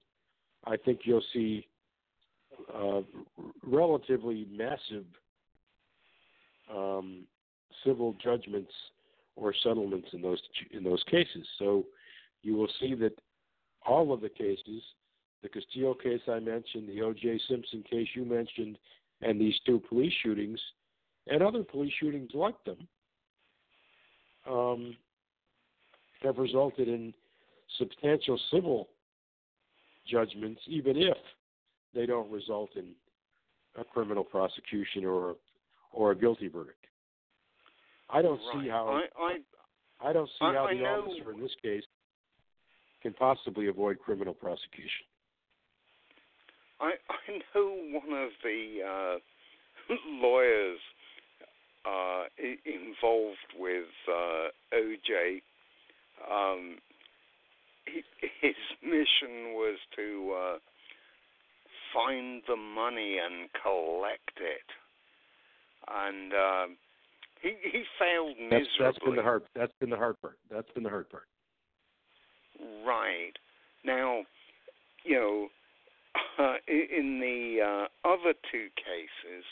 [0.64, 1.66] I think you'll see
[2.74, 3.00] uh,
[3.62, 5.04] relatively massive
[6.74, 7.24] um,
[7.84, 8.72] civil judgments
[9.36, 10.40] or settlements in those
[10.72, 11.46] in those cases.
[11.58, 11.84] So
[12.42, 13.12] you will see that
[13.86, 14.82] all of the cases,
[15.42, 17.40] the Castile case I mentioned, the O.J.
[17.48, 18.78] Simpson case you mentioned,
[19.24, 20.60] and these two police shootings,
[21.26, 22.86] and other police shootings like them,
[24.48, 24.96] um,
[26.22, 27.14] have resulted in
[27.78, 28.88] substantial civil
[30.06, 31.16] judgments, even if
[31.94, 32.90] they don't result in
[33.78, 35.36] a criminal prosecution or
[35.92, 36.86] or a guilty verdict.
[38.10, 38.64] I don't right.
[38.64, 41.84] see how I, I, I don't see I, how the officer in this case
[43.02, 45.06] can possibly avoid criminal prosecution.
[46.80, 50.78] I I know one of the uh, lawyers
[51.84, 52.24] uh,
[52.64, 55.42] involved with uh, OJ.
[56.30, 56.78] Um,
[57.86, 58.02] he,
[58.40, 60.58] his mission was to uh,
[61.92, 64.68] find the money and collect it,
[65.88, 66.76] and um,
[67.42, 68.58] he he failed miserably.
[68.78, 69.42] That's, that's been the hard.
[69.54, 70.38] That's been the hard part.
[70.50, 71.24] That's been the hard part.
[72.86, 73.32] Right
[73.84, 74.22] now,
[75.04, 75.48] you know,
[76.38, 79.44] uh, in the uh, other two cases,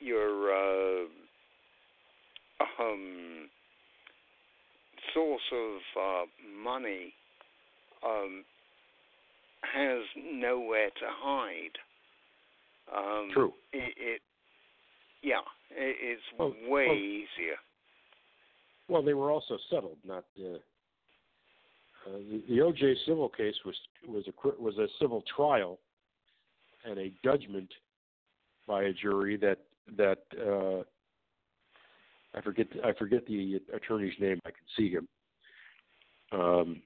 [0.00, 1.04] your uh,
[2.80, 3.48] um,
[5.14, 6.24] source of uh,
[6.62, 7.12] money
[8.04, 8.44] um,
[9.62, 11.78] has nowhere to hide.
[12.94, 13.52] Um, True.
[13.72, 14.20] It, it
[15.22, 17.56] yeah, it, it's Well, way well- easier.
[18.90, 20.24] Well, they were also settled, not.
[22.12, 22.94] The, the O.J.
[23.06, 25.78] civil case was was a was a civil trial,
[26.84, 27.68] and a judgment
[28.66, 29.58] by a jury that
[29.96, 30.82] that uh,
[32.36, 34.40] I forget I forget the attorney's name.
[34.44, 35.08] I can see him.
[36.30, 36.82] Um,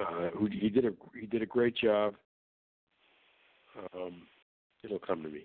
[0.00, 2.14] uh, who he did a he did a great job.
[3.94, 4.22] Um,
[4.82, 5.44] it'll come to me.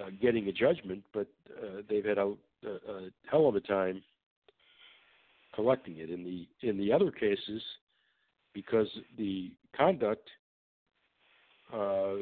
[0.00, 1.26] Uh, getting a judgment, but
[1.62, 2.32] uh, they've had a,
[2.64, 4.02] a, a hell of a time
[5.54, 6.10] collecting it.
[6.10, 7.62] In the in the other cases,
[8.54, 10.28] because the conduct
[11.72, 12.16] uh,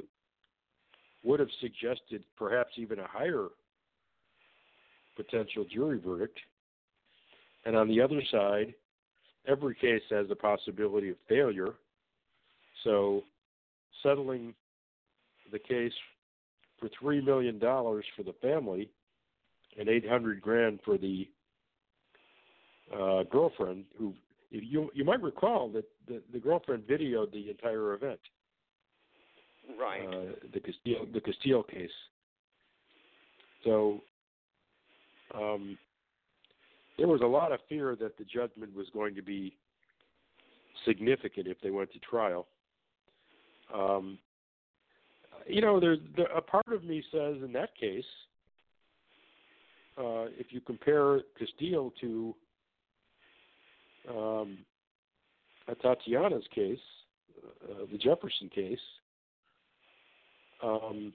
[1.25, 3.49] would have suggested perhaps even a higher
[5.17, 6.39] potential jury verdict,
[7.65, 8.75] and on the other side,
[9.47, 11.75] every case has the possibility of failure.
[12.85, 13.23] So,
[14.03, 14.55] settling
[15.51, 15.93] the case
[16.79, 18.91] for three million dollars for the family
[19.79, 21.29] and eight hundred grand for the
[22.95, 24.15] uh, girlfriend, who
[24.51, 28.21] you you might recall that the, the girlfriend videoed the entire event,
[29.79, 30.07] Right.
[30.07, 31.91] uh, the Castile the Castile case.
[33.65, 34.01] So
[35.35, 35.77] um,
[36.97, 39.57] there was a lot of fear that the judgment was going to be
[40.85, 42.47] significant if they went to trial.
[43.75, 44.19] Um,
[45.47, 48.05] you know, there's there, a part of me says in that case,
[49.99, 52.35] uh, if you compare Castile to
[54.11, 54.59] um,
[55.83, 56.79] Tatiana's case,
[57.65, 58.79] uh, the Jefferson case,
[60.63, 61.13] um,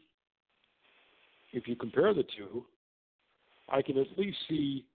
[1.51, 2.65] if you compare the two,
[3.69, 4.86] I can at least see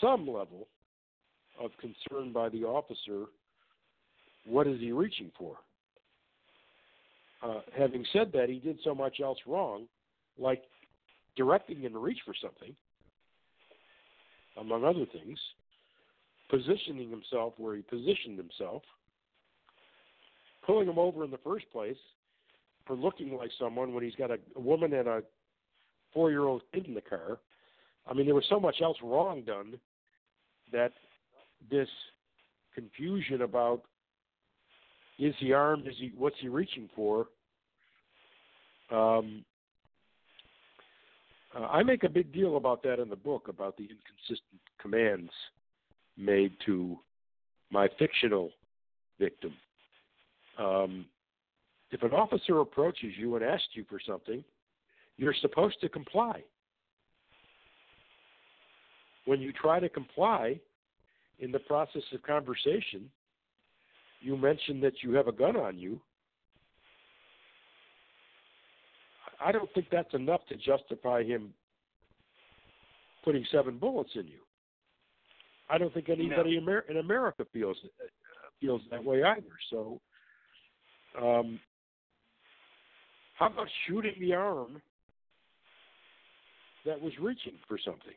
[0.00, 0.68] some level
[1.60, 3.26] of concern by the officer.
[4.46, 5.56] What is he reaching for?
[7.42, 9.86] Uh, having said that, he did so much else wrong,
[10.38, 10.62] like
[11.36, 12.74] directing him to reach for something,
[14.58, 15.38] among other things,
[16.50, 18.82] positioning himself where he positioned himself,
[20.66, 21.96] pulling him over in the first place
[22.86, 25.22] for looking like someone when he's got a, a woman and a
[26.12, 27.38] four year old kid in the car.
[28.06, 29.78] I mean, there was so much else wrong done
[30.72, 30.92] that
[31.70, 31.88] this
[32.74, 33.82] confusion about
[35.18, 35.86] is he armed?
[35.86, 37.28] Is he what's he reaching for?
[38.90, 39.44] Um,
[41.56, 45.30] uh, I make a big deal about that in the book about the inconsistent commands
[46.16, 46.98] made to
[47.70, 48.50] my fictional
[49.18, 49.52] victim.
[50.58, 51.06] Um,
[51.90, 54.44] if an officer approaches you and asks you for something,
[55.16, 56.42] you're supposed to comply.
[59.26, 60.60] When you try to comply
[61.38, 63.10] in the process of conversation,
[64.20, 66.00] you mention that you have a gun on you.
[69.44, 71.52] I don't think that's enough to justify him
[73.24, 74.40] putting seven bullets in you.
[75.68, 76.80] I don't think anybody No.
[76.88, 77.78] in America feels
[78.60, 79.58] feels that way either.
[79.70, 80.00] So,
[81.20, 81.60] um,
[83.34, 84.80] how about shooting the arm
[86.84, 88.14] that was reaching for something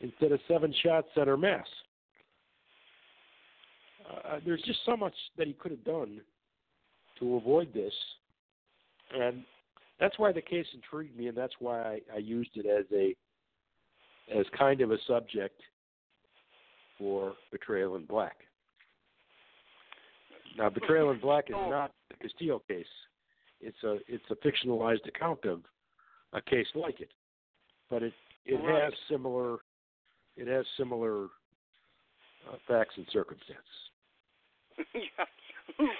[0.00, 1.66] instead of seven shots at her mass?
[4.08, 6.20] Uh, uh, there's just so much that he could have done
[7.18, 7.94] to avoid this,
[9.14, 9.44] and
[9.98, 13.14] that's why the case intrigued me, and that's why I, I used it as a
[14.36, 15.60] as kind of a subject
[17.00, 18.36] for Betrayal in Black.
[20.56, 22.84] Now, Betrayal in Black is not the Castile case.
[23.60, 25.60] It's a it's a fictionalized account of
[26.32, 27.10] a case like it,
[27.88, 28.12] but it
[28.46, 28.84] it right.
[28.84, 29.58] has similar
[30.36, 33.64] it has similar uh, facts and circumstances.
[34.94, 35.24] yeah,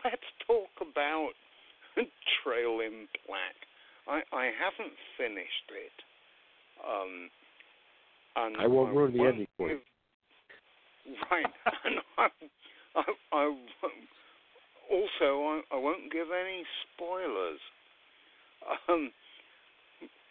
[0.04, 1.32] let's talk about
[2.42, 3.56] Trail in Black.
[4.08, 6.02] I I haven't finished it.
[6.86, 7.30] Um,
[8.58, 9.80] I won't ruin the ending for you.
[11.31, 11.46] Right,
[11.85, 12.29] and I,
[12.96, 13.57] I, I
[14.90, 17.61] also, I, I won't give any spoilers.
[18.88, 19.11] Um,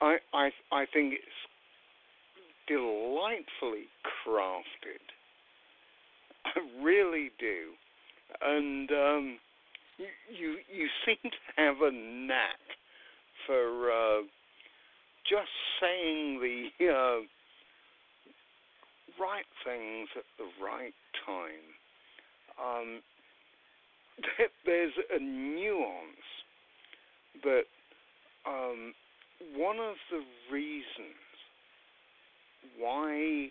[0.01, 1.41] I, I, I think it's
[2.67, 3.87] delightfully
[4.25, 5.03] crafted.
[6.45, 7.71] I really do,
[8.41, 9.37] and um,
[9.97, 12.59] you, you seem to have a knack
[13.45, 14.21] for uh,
[15.29, 15.49] just
[15.81, 17.19] saying the uh,
[19.19, 20.93] right things at the right
[21.25, 21.67] time.
[22.59, 23.01] Um,
[24.65, 26.29] there's a nuance
[27.43, 27.63] that
[28.45, 28.93] um,
[29.55, 31.15] one of the reasons
[32.77, 33.49] why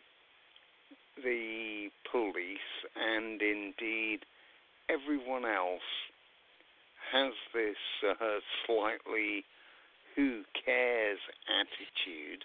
[1.22, 2.58] the police
[2.96, 4.20] and indeed
[4.88, 5.80] everyone else
[7.12, 7.76] has this
[8.08, 8.14] uh,
[8.66, 9.44] slightly
[10.14, 12.44] who cares attitude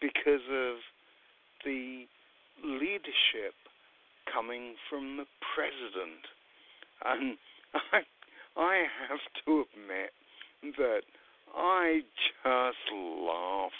[0.00, 0.76] because of
[1.68, 2.08] the
[2.64, 3.52] leadership
[4.32, 6.24] coming from the president
[7.04, 7.36] and
[7.92, 8.00] I,
[8.56, 10.12] I have to admit
[10.78, 11.02] that
[11.54, 12.00] I
[12.44, 13.74] just laughed.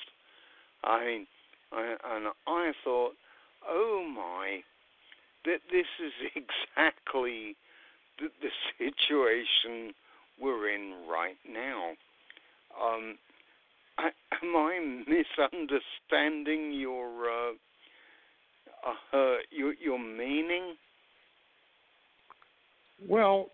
[0.84, 1.26] I mean,
[1.72, 3.12] I, and I thought,
[3.68, 4.60] oh my,
[5.44, 7.56] that this is exactly
[8.18, 9.94] the, the situation
[10.40, 11.90] we're in right now.
[12.80, 13.18] Um,
[13.98, 14.10] I,
[14.42, 17.52] am I misunderstanding your uh,
[19.12, 20.74] uh, your your meaning?
[23.06, 23.50] Well,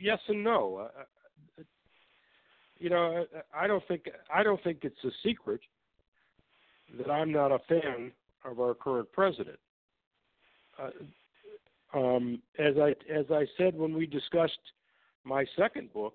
[0.00, 0.88] yes and no.
[0.96, 1.62] Uh,
[2.78, 5.60] you know, I don't think I don't think it's a secret
[6.98, 8.12] that I'm not a fan
[8.44, 9.58] of our current president.
[10.78, 10.90] Uh,
[11.96, 14.58] um, as I as I said when we discussed
[15.24, 16.14] my second book,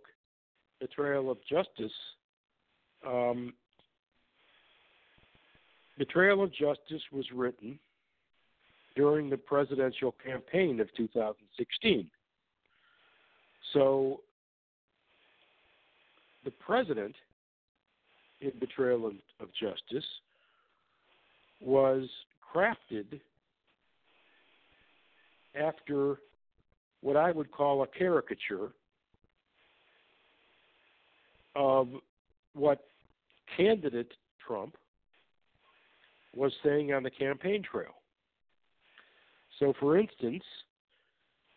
[0.80, 1.94] Betrayal of Justice,
[3.06, 3.54] um,
[5.98, 7.80] Betrayal of Justice was written
[8.98, 12.10] during the presidential campaign of 2016.
[13.72, 14.22] So
[16.44, 17.16] the president
[18.42, 20.06] in Betrayal of Justice
[21.62, 22.10] was
[22.56, 23.20] crafted
[25.56, 26.18] after
[27.02, 28.70] what I would call a caricature
[31.56, 31.88] of
[32.54, 32.86] what
[33.56, 34.12] candidate
[34.46, 34.76] Trump
[36.36, 37.97] was saying on the campaign trail.
[39.60, 40.44] So, for instance,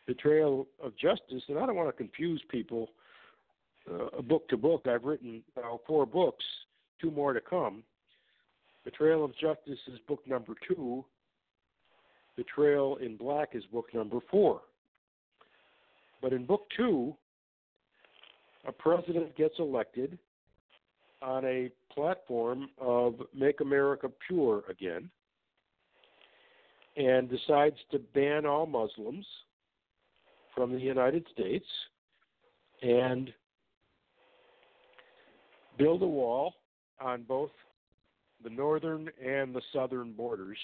[0.07, 2.91] betrayal of justice, and I don't want to confuse people
[3.91, 4.87] uh, book to book.
[4.87, 6.45] I've written uh, four books,
[7.01, 7.83] two more to come.
[8.85, 11.05] Betrayal of Justice is book number two.
[12.37, 14.63] Betrayal in Black is book number four.
[16.23, 17.15] But in book two,
[18.67, 20.19] a president gets elected
[21.21, 25.11] on a platform of Make America Pure Again
[26.97, 29.27] and decides to ban all Muslims
[30.55, 31.67] from the United States
[32.83, 33.33] and
[35.79, 36.55] build a wall
[37.01, 37.51] on both
[38.43, 40.59] the northern and the southern borders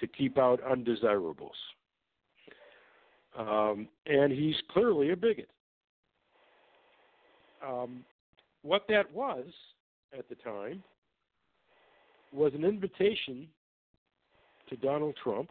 [0.00, 1.56] to keep out undesirables.
[3.36, 5.50] Um, and he's clearly a bigot.
[7.66, 8.04] Um,
[8.62, 9.46] what that was
[10.16, 10.82] at the time
[12.32, 13.48] was an invitation
[14.68, 15.50] to Donald Trump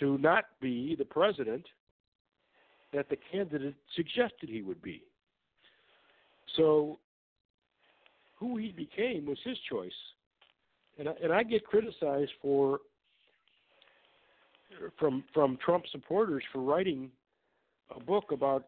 [0.00, 1.64] to not be the president
[2.92, 5.02] that the candidate suggested he would be.
[6.56, 6.98] So,
[8.38, 9.90] who he became was his choice,
[10.98, 12.80] and I, and I get criticized for
[14.98, 17.10] from from Trump supporters for writing
[17.94, 18.66] a book about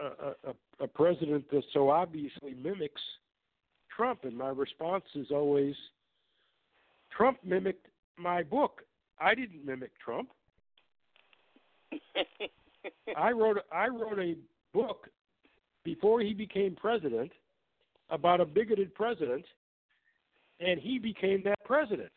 [0.00, 3.00] a, a, a president that so obviously mimics
[3.96, 5.74] Trump, and my response is always,
[7.16, 7.86] Trump mimicked
[8.18, 8.82] my book.
[9.18, 10.28] I didn't mimic Trump.
[13.16, 14.34] I wrote I wrote a
[14.74, 15.08] book
[15.84, 17.32] before he became president
[18.10, 19.44] about a bigoted president,
[20.60, 22.10] and he became that president.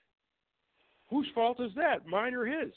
[1.10, 2.06] Whose fault is that?
[2.06, 2.72] Mine or his?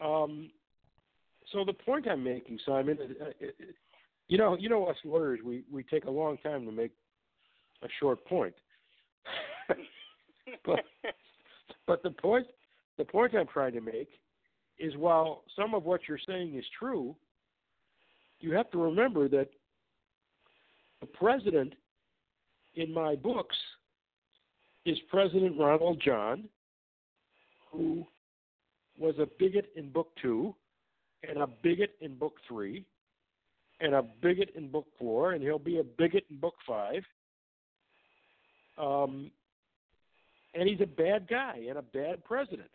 [0.00, 0.50] Um,
[1.52, 3.30] so the point I'm making, Simon, uh, uh,
[4.28, 6.92] you know, you know us lawyers, we we take a long time to make
[7.82, 8.54] a short point.
[10.64, 10.80] But
[11.86, 12.46] but the point
[12.96, 14.08] the point I'm trying to make
[14.78, 17.14] is while some of what you're saying is true,
[18.40, 19.48] you have to remember that
[21.00, 21.74] the president
[22.74, 23.56] in my books
[24.84, 26.44] is President Ronald John,
[27.70, 28.06] who
[28.98, 30.54] was a bigot in book two,
[31.28, 32.84] and a bigot in book three,
[33.80, 37.02] and a bigot in book four, and he'll be a bigot in book five.
[38.76, 39.30] Um,
[40.58, 42.68] and he's a bad guy and a bad president.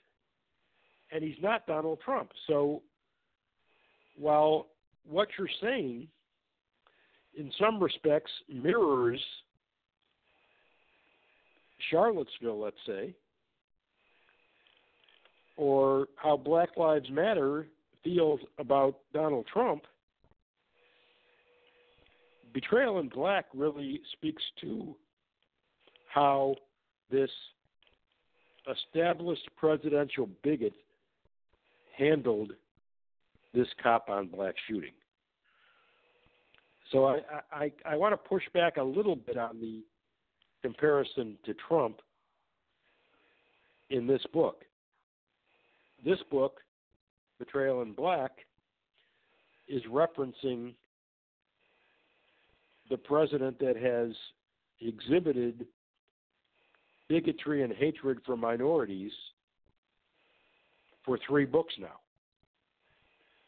[1.12, 2.30] And he's not Donald Trump.
[2.48, 2.82] So
[4.18, 4.68] while
[5.08, 6.08] what you're saying
[7.38, 9.22] in some respects mirrors
[11.92, 13.14] Charlottesville, let's say,
[15.58, 17.68] or how Black Lives Matter
[18.02, 19.84] feels about Donald Trump,
[22.54, 24.96] Betrayal in Black really speaks to
[26.08, 26.56] how
[27.12, 27.30] this
[28.72, 30.74] established presidential bigot
[31.97, 32.53] handled
[33.53, 34.93] this cop on black shooting.
[36.91, 37.20] So I,
[37.51, 39.84] I, I want to push back a little bit on the
[40.61, 42.01] comparison to Trump
[43.89, 44.64] in this book.
[46.05, 46.59] This book,
[47.39, 48.32] Betrayal in Black,
[49.68, 50.74] is referencing
[52.89, 54.16] the president that has
[54.82, 55.66] exhibited
[57.14, 59.11] bigotry and hatred for minorities
[61.05, 61.99] for three books now.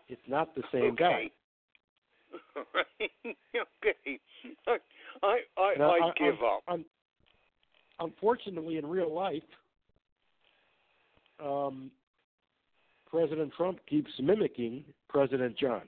[0.08, 1.04] It's not the same okay.
[1.04, 1.24] guy.
[2.74, 3.12] Right.
[3.56, 4.20] okay.
[5.24, 6.64] I I, now, I, give un, up.
[6.68, 6.86] Un,
[8.00, 9.42] unfortunately, in real life,
[11.44, 11.90] um,
[13.10, 15.84] President Trump keeps mimicking President John.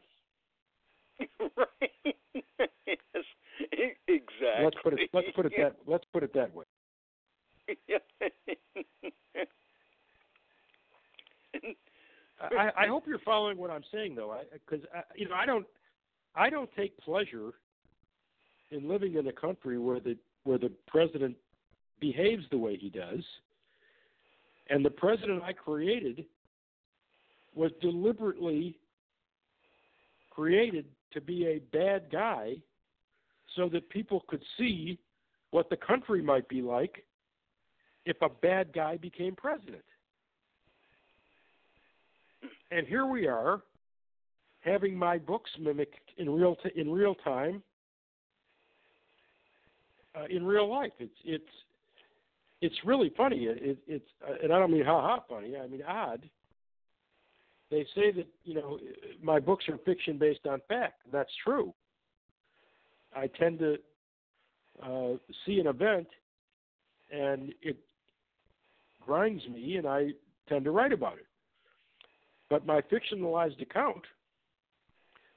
[1.39, 2.15] right.
[2.87, 3.23] yes.
[4.07, 4.63] Exactly.
[4.63, 5.09] Let's put it.
[5.13, 5.75] Let's put it that.
[5.85, 6.65] Let's put it that way.
[12.39, 15.65] I, I hope you're following what I'm saying, though, because you know I don't,
[16.35, 17.51] I don't take pleasure
[18.71, 21.35] in living in a country where the where the president
[21.99, 23.23] behaves the way he does,
[24.69, 26.25] and the president I created
[27.55, 28.77] was deliberately
[30.29, 32.57] created to be a bad guy,
[33.55, 34.99] so that people could see
[35.51, 37.03] what the country might be like
[38.07, 39.83] if a bad guy became president.
[42.71, 43.61] And here we are,
[44.61, 47.61] having my books mimicked in real t- in real time,
[50.15, 50.93] uh, in real life.
[50.99, 51.43] It's it's
[52.61, 53.45] it's really funny.
[53.45, 55.55] It, it's uh, and I don't mean ha ha funny.
[55.57, 56.29] I mean odd.
[57.69, 58.79] They say that you know
[59.21, 61.01] my books are fiction based on fact.
[61.11, 61.73] That's true.
[63.13, 63.75] I tend to
[64.83, 66.07] uh, see an event,
[67.11, 67.77] and it
[69.07, 70.09] grinds me, and I
[70.49, 71.25] tend to write about it.
[72.49, 74.03] But my fictionalized account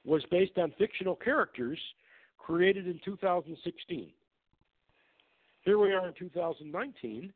[0.05, 1.79] was based on fictional characters
[2.37, 4.09] created in 2016.
[5.63, 7.31] Here we are in 2019,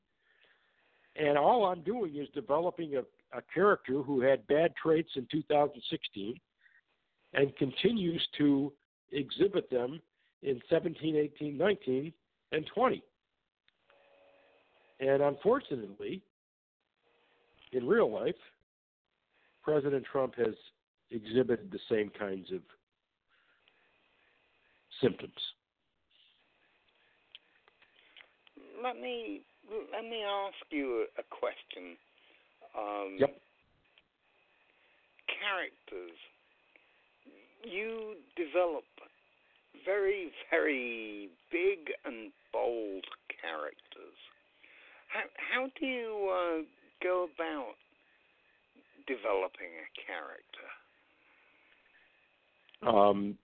[1.15, 6.35] and all I'm doing is developing a, a character who had bad traits in 2016
[7.33, 8.73] and continues to
[9.11, 10.01] exhibit them
[10.41, 12.13] in 17, 18, 19,
[12.51, 13.03] and 20.
[14.99, 16.21] And unfortunately,
[17.71, 18.35] in real life,
[19.63, 20.53] President Trump has
[21.11, 22.61] exhibited the same kinds of
[25.01, 25.33] symptoms.
[28.83, 29.41] Let me
[29.93, 31.97] let me ask you a question.
[32.77, 33.35] Um, yep.
[35.27, 36.17] Characters.
[37.63, 38.83] You develop
[39.85, 43.05] very, very big and bold
[43.41, 44.17] characters.
[45.15, 45.23] How
[45.61, 46.63] how do you uh,
[47.01, 47.75] go about
[49.07, 50.67] developing a character?
[52.85, 53.37] Um,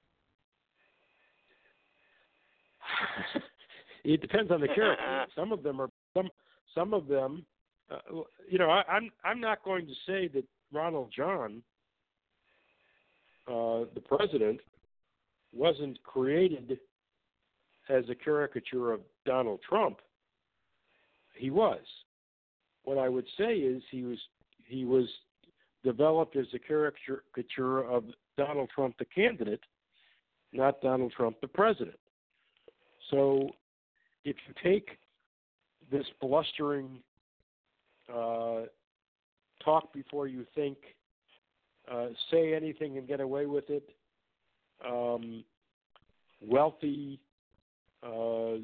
[4.03, 5.25] it depends on the character.
[5.35, 6.29] some of them are some
[6.75, 7.45] some of them.
[7.89, 10.43] Uh, you know, I, I'm I'm not going to say that
[10.73, 11.63] Ronald John,
[13.47, 14.59] uh, the president,
[15.53, 16.79] wasn't created
[17.89, 19.99] as a caricature of Donald Trump.
[21.41, 21.79] He was.
[22.83, 24.19] What I would say is he was
[24.67, 25.05] he was
[25.83, 28.03] developed as a caricature of
[28.37, 29.63] Donald Trump the candidate,
[30.53, 31.97] not Donald Trump the president.
[33.09, 33.49] So
[34.23, 34.99] if you take
[35.91, 36.99] this blustering
[38.07, 38.61] uh,
[39.65, 40.77] talk before you think
[41.91, 43.89] uh, say anything and get away with it,
[44.87, 45.43] um,
[46.39, 47.19] wealthy,
[48.03, 48.57] uh,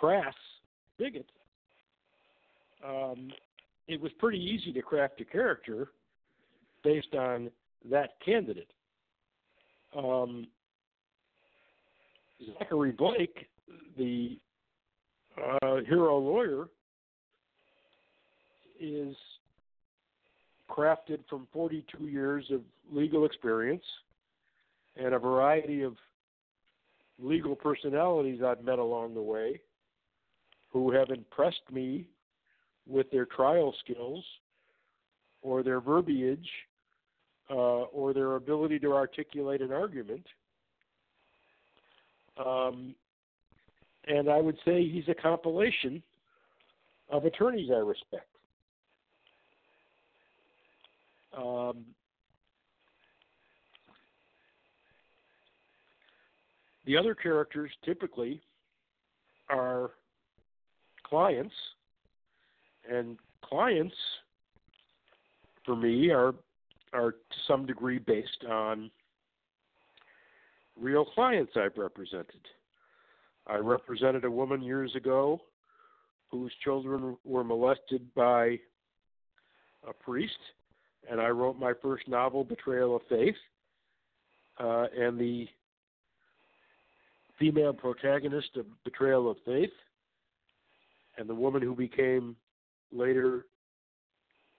[0.00, 0.34] crass
[0.98, 1.26] bigot,
[2.86, 3.30] um,
[3.88, 5.88] it was pretty easy to craft a character
[6.84, 7.50] based on
[7.90, 8.70] that candidate.
[9.96, 10.46] Um,
[12.58, 13.48] Zachary Blake,
[13.96, 14.38] the
[15.62, 16.68] uh, hero lawyer,
[18.78, 19.16] is
[20.68, 22.60] crafted from 42 years of
[22.92, 23.84] legal experience
[24.96, 25.94] and a variety of
[27.18, 29.60] legal personalities I've met along the way
[30.72, 32.06] who have impressed me
[32.86, 34.24] with their trial skills
[35.42, 36.48] or their verbiage
[37.50, 37.54] uh,
[37.92, 40.24] or their ability to articulate an argument.
[42.44, 42.94] Um,
[44.06, 46.02] and I would say he's a compilation
[47.10, 48.28] of attorneys I respect.
[51.36, 51.84] Um,
[56.86, 58.40] the other characters typically
[59.48, 59.90] are
[61.08, 61.54] clients,
[62.90, 63.94] and clients
[65.64, 66.34] for me are
[66.92, 68.90] are to some degree based on
[70.80, 72.40] real clients I've represented.
[73.46, 75.40] I represented a woman years ago
[76.30, 78.58] whose children were molested by
[79.86, 80.38] a priest
[81.08, 83.36] and I wrote my first novel, Betrayal of Faith.
[84.58, 85.46] Uh, and the
[87.38, 89.70] female protagonist of Betrayal of Faith,
[91.18, 92.36] and the woman who became
[92.92, 93.46] later.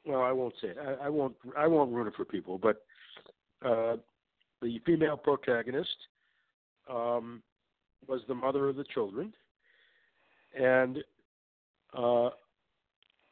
[0.05, 0.77] Well, I won't say it.
[0.79, 1.35] I, I won't.
[1.57, 2.57] I won't ruin it for people.
[2.57, 2.83] But
[3.65, 3.97] uh,
[4.61, 5.97] the female protagonist
[6.89, 7.41] um,
[8.07, 9.33] was the mother of the children,
[10.57, 10.99] and
[11.97, 12.29] uh,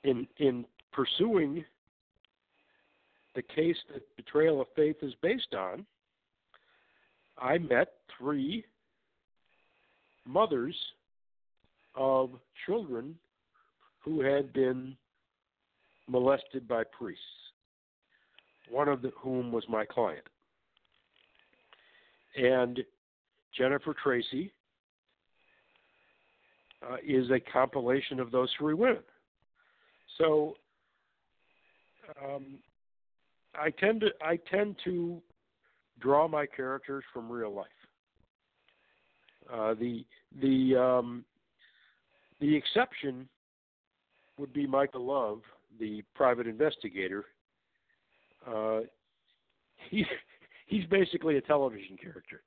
[0.04, 1.64] in in pursuing
[3.36, 5.86] the case that Betrayal of Faith is based on,
[7.38, 8.64] I met three
[10.26, 10.76] mothers
[11.96, 12.32] of
[12.66, 13.16] children
[14.00, 14.96] who had been
[16.08, 17.24] molested by priests,
[18.70, 20.26] one of the, whom was my client.
[22.38, 22.84] And
[23.58, 24.52] Jennifer Tracy
[26.88, 29.04] uh, is a compilation of those three women.
[30.18, 30.56] So
[32.24, 32.60] um,
[33.56, 35.22] I tend to I tend to
[36.00, 37.68] draw my characters from real life.
[39.52, 40.06] Uh, the
[40.42, 41.26] the um,
[42.40, 43.28] the exception
[44.38, 45.42] would be Michael Love,
[45.80, 47.26] the private investigator.
[48.48, 48.82] Uh,
[49.90, 50.06] he
[50.68, 52.42] he's basically a television character.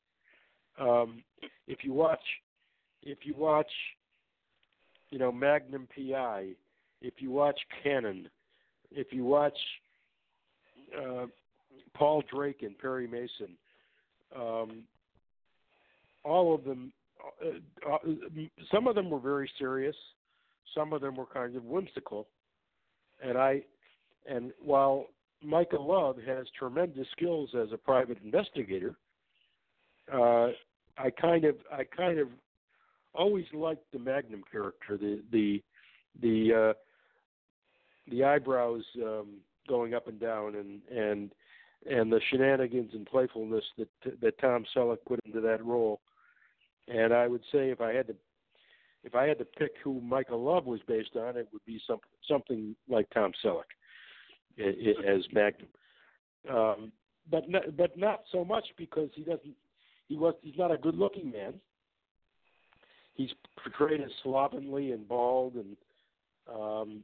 [0.78, 1.22] Um,
[1.66, 2.20] if you watch
[3.02, 3.70] if you watch
[5.10, 6.50] you know Magnum PI,
[7.00, 8.28] if you watch Cannon,
[8.90, 9.56] if you watch
[10.96, 11.26] uh,
[11.94, 13.56] Paul Drake and Perry Mason.
[14.36, 14.82] Um,
[16.24, 16.92] all of them,
[17.44, 17.98] uh, uh,
[18.72, 19.96] some of them were very serious.
[20.74, 22.28] Some of them were kind of whimsical.
[23.22, 23.62] And I,
[24.28, 25.06] and while
[25.42, 28.94] Michael Love has tremendous skills as a private investigator,
[30.12, 30.48] uh,
[30.96, 32.28] I kind of, I kind of
[33.14, 35.62] always liked the Magnum character, the the
[36.20, 36.72] the uh,
[38.10, 39.38] the eyebrows um,
[39.68, 41.30] going up and down and and
[41.90, 43.88] and the shenanigans and playfulness that
[44.20, 46.00] that Tom Selleck put into that role.
[46.92, 48.14] And I would say if I had to
[49.04, 52.00] if I had to pick who Michael Love was based on, it would be some,
[52.26, 53.62] something like Tom Selleck
[54.58, 55.68] as Magnum.
[56.50, 56.92] Um,
[57.30, 59.54] but not, but not so much because he doesn't
[60.08, 61.54] he was he's not a good looking man.
[63.14, 63.30] He's
[63.62, 65.76] portrayed as slovenly and bald and
[66.52, 67.02] um,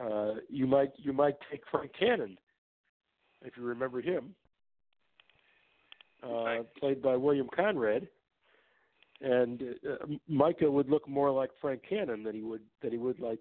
[0.00, 2.38] uh, you might you might take Frank Cannon,
[3.44, 4.34] if you remember him,
[6.22, 8.06] uh, played by William Conrad,
[9.20, 13.20] and uh, Michael would look more like Frank Cannon than he would than he would
[13.20, 13.40] like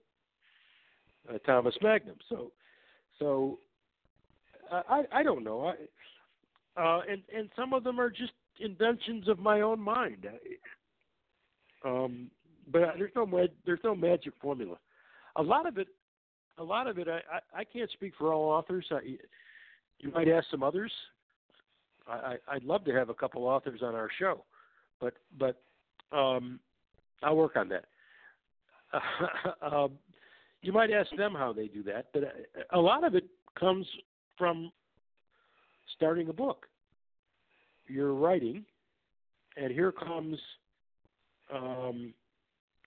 [1.30, 2.17] uh, Thomas Magnum.
[2.30, 2.51] So,
[3.19, 3.59] so
[4.71, 5.67] I I don't know.
[5.67, 10.28] I, uh, and and some of them are just inventions of my own mind.
[11.86, 12.32] Um,
[12.71, 14.78] but there's no there's no magic formula.
[15.36, 15.88] A lot of it
[16.57, 18.86] a lot of it, I, I, I can't speak for all authors.
[18.91, 19.17] I,
[19.99, 20.91] you might ask some others.
[22.07, 24.43] I, I, I'd love to have a couple authors on our show,
[24.99, 25.61] but but
[26.12, 26.60] um,
[27.24, 27.86] I'll work on that.
[29.62, 29.91] um,
[30.62, 32.24] you might ask them how they do that, but
[32.72, 33.26] a lot of it
[33.60, 33.86] comes
[34.38, 34.72] from
[35.95, 36.66] starting a book.
[37.88, 38.66] You're writing,
[39.55, 40.38] and here comes
[41.53, 42.14] um,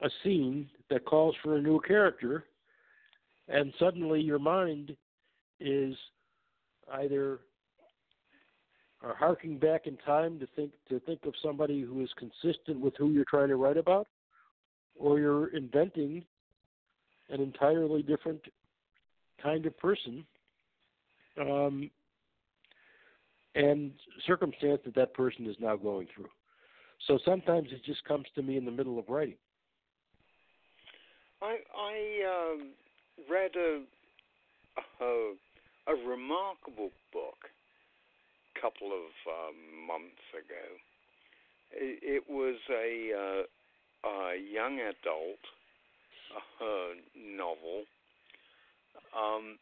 [0.02, 2.44] a scene that calls for a new character,
[3.48, 4.96] and suddenly your mind
[5.58, 5.94] is
[6.94, 7.40] either
[9.02, 12.94] are harking back in time to think to think of somebody who is consistent with
[12.98, 14.06] who you're trying to write about,
[14.98, 16.24] or you're inventing
[17.30, 18.40] an entirely different
[19.42, 20.24] kind of person
[21.40, 21.90] um,
[23.54, 23.92] and
[24.26, 26.28] circumstance that that person is now going through.
[27.06, 29.36] So sometimes it just comes to me in the middle of writing.
[31.40, 32.68] I I um,
[33.30, 33.82] read a,
[35.02, 35.34] a
[35.86, 37.38] a remarkable book
[38.60, 40.66] couple of um, months ago.
[41.72, 45.42] It, it was a, uh, a young adult
[46.60, 47.84] uh, novel.
[49.16, 49.58] Um,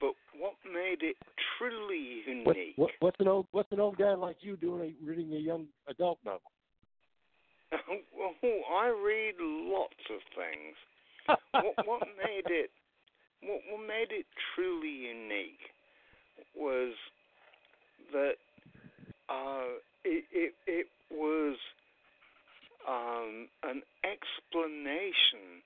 [0.00, 1.16] but what made it
[1.58, 2.76] truly unique?
[2.76, 5.38] What, what, what's an old What's an old guy like you doing a, reading a
[5.38, 6.50] young adult novel?
[8.16, 10.76] well, I read lots of things.
[11.52, 12.70] what, what made it
[13.42, 15.70] what, what made it truly unique
[16.56, 16.94] was
[18.12, 18.34] that
[19.28, 21.56] uh, it, it, it was
[22.88, 25.62] um, an explanation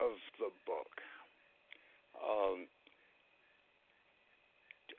[0.00, 1.00] of the book.
[2.22, 2.66] Um,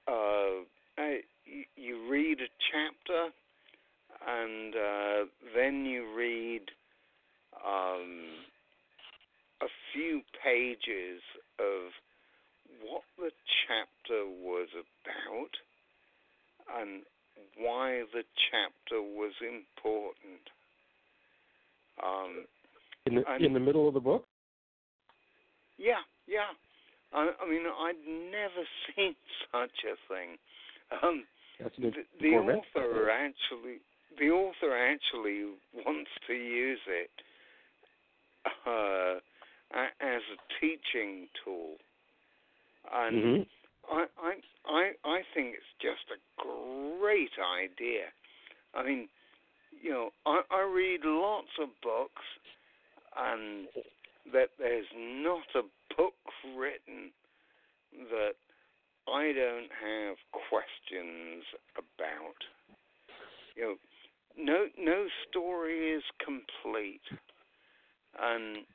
[0.07, 1.19] uh, I,
[1.75, 3.29] you read a chapter,
[4.27, 5.25] and uh,
[5.55, 6.61] then you read
[7.65, 8.43] um,
[9.61, 11.21] a few pages
[11.59, 11.91] of
[12.81, 13.31] what the
[13.67, 15.51] chapter was about
[16.79, 17.03] and
[17.57, 20.43] why the chapter was important.
[22.03, 22.45] Um,
[23.05, 24.25] in the in the middle of the book.
[25.77, 26.51] Yeah, yeah.
[27.13, 28.65] I, I mean, I'd never
[28.95, 29.15] seen
[29.51, 30.37] such a thing.
[31.03, 31.23] Um,
[31.77, 33.79] the, the author actually,
[34.19, 35.45] the author actually
[35.85, 37.11] wants to use it
[38.67, 39.15] uh,
[39.75, 41.75] as a teaching tool,
[42.93, 43.41] and mm-hmm.
[43.91, 44.33] I, I,
[44.65, 48.07] I, I think it's just a great idea.
[48.73, 49.09] I mean,
[49.81, 52.23] you know, I, I read lots of books,
[53.17, 53.67] and
[54.31, 55.63] that there's not a
[55.95, 56.13] book
[56.55, 57.11] written
[58.09, 58.33] that
[59.07, 61.43] I don't have questions
[61.77, 62.39] about.
[63.55, 63.75] You know,
[64.37, 67.05] no no story is complete,
[68.19, 68.65] and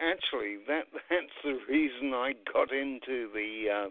[0.00, 3.90] actually that that's the reason I got into the uh,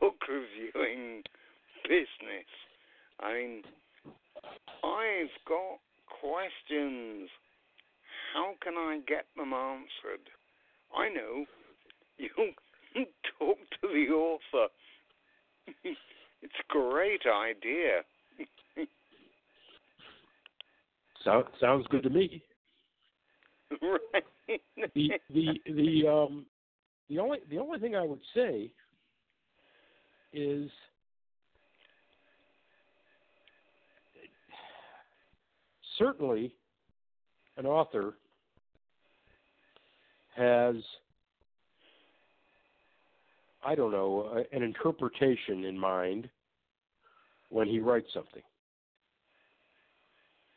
[0.00, 1.22] book reviewing
[1.84, 2.50] business.
[3.20, 3.62] I mean,
[4.82, 5.78] I've got
[6.20, 7.28] questions.
[8.32, 10.28] How can I get them answered?
[10.96, 11.44] I know.
[12.18, 12.28] You
[13.38, 14.72] talk to the author.
[15.84, 18.02] it's a great idea.
[21.24, 22.42] so, sounds good to me.
[23.80, 24.24] right.
[24.46, 26.46] The the the um
[27.08, 28.70] the only the only thing I would say
[30.32, 30.70] is
[35.98, 36.54] certainly
[37.56, 38.14] an author
[40.36, 40.76] has
[43.64, 46.28] I don't know an interpretation in mind
[47.48, 48.42] when he writes something.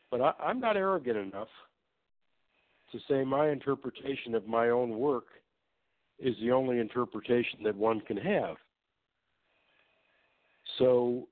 [0.09, 1.47] But I, I'm not arrogant enough
[2.91, 5.25] to say my interpretation of my own work
[6.19, 8.55] is the only interpretation that one can have.
[10.77, 11.27] So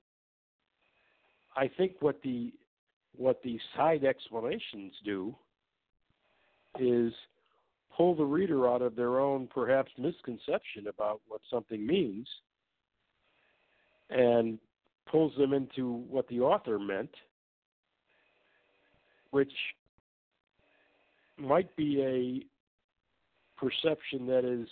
[1.56, 2.51] I think what the
[3.18, 5.34] what the side explanations do
[6.80, 7.14] is
[7.95, 12.28] pull the reader out of their own perhaps misconception about what something means
[14.10, 14.60] and
[15.10, 17.10] pulls them into what the author meant,
[19.32, 19.51] which
[21.38, 24.67] might be a perception that is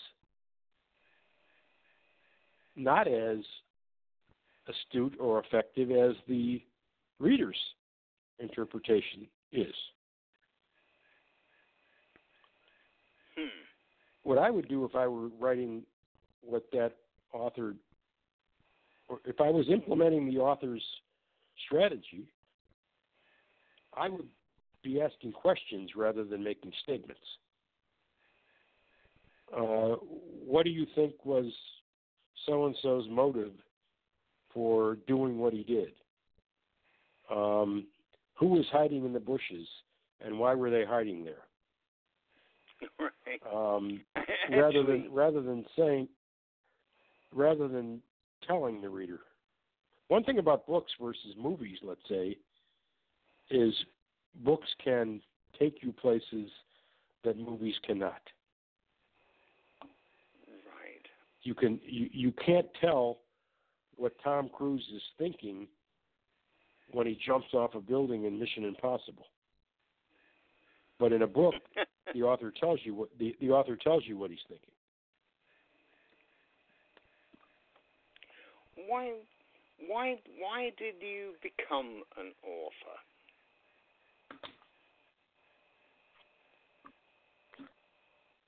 [2.75, 3.37] not as
[4.67, 6.61] astute or effective as the
[7.19, 7.57] reader's
[8.39, 9.73] interpretation is.
[13.37, 13.47] Hmm.
[14.23, 15.83] What I would do if I were writing
[16.41, 16.93] what that
[17.31, 17.75] author,
[19.07, 20.83] or if I was implementing the author's
[21.65, 22.27] strategy,
[23.95, 24.27] I would
[24.83, 27.21] be asking questions rather than making statements.
[29.55, 29.95] Uh,
[30.45, 31.45] what do you think was
[32.45, 33.51] so and so's motive
[34.53, 35.93] for doing what he did?
[37.31, 37.87] Um,
[38.35, 39.67] who was hiding in the bushes,
[40.21, 41.43] and why were they hiding there?
[42.99, 43.39] Right.
[43.53, 44.01] Um,
[44.51, 46.07] rather than rather than saying,
[47.31, 48.01] rather than
[48.47, 49.19] telling the reader.
[50.09, 52.37] One thing about books versus movies, let's say,
[53.49, 53.73] is
[54.43, 55.21] books can
[55.59, 56.49] take you places
[57.23, 58.21] that movies cannot.
[60.47, 61.05] Right.
[61.43, 63.19] you can you, you can't tell
[63.95, 65.67] what Tom Cruise is thinking
[66.91, 69.27] when he jumps off a building in Mission Impossible.
[70.99, 71.55] But in a book,
[72.13, 74.69] the author tells you what the, the author tells you what he's thinking.
[78.87, 79.13] Why
[79.87, 82.97] why why did you become an author?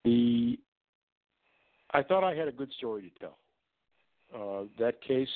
[0.06, 0.60] The
[1.96, 3.38] I thought I had a good story to tell.
[4.36, 5.30] Uh, that case,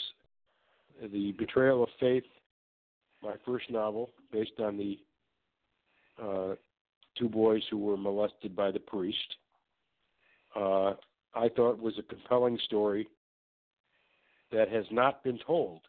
[1.01, 2.25] the betrayal of faith,
[3.23, 4.99] my first novel, based on the
[6.21, 6.55] uh,
[7.17, 9.37] two boys who were molested by the priest,
[10.53, 10.95] uh,
[11.33, 13.07] I thought was a compelling story
[14.51, 15.79] that has not been told.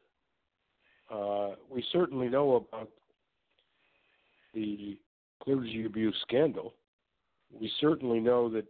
[1.12, 2.91] Uh, we certainly know about
[4.55, 4.97] the
[5.43, 6.75] clergy abuse scandal.
[7.61, 8.66] We certainly know that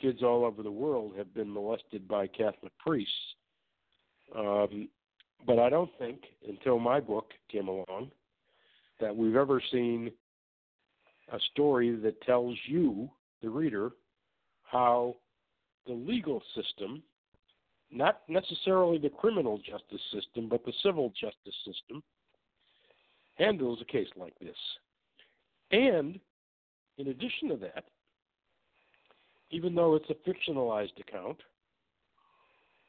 [0.00, 3.12] kids all over the world have been molested by Catholic priests.
[4.36, 4.88] Um,
[5.46, 8.10] but I don't think, until my book came along,
[9.00, 10.10] that we've ever seen
[11.32, 13.10] a story that tells you,
[13.42, 13.92] the reader,
[14.62, 15.16] how
[15.86, 17.02] the legal system
[17.90, 22.02] not necessarily the criminal justice system, but the civil justice system,
[23.34, 24.56] handles a case like this.
[25.72, 26.20] And
[26.98, 27.84] in addition to that,
[29.50, 31.38] even though it's a fictionalized account,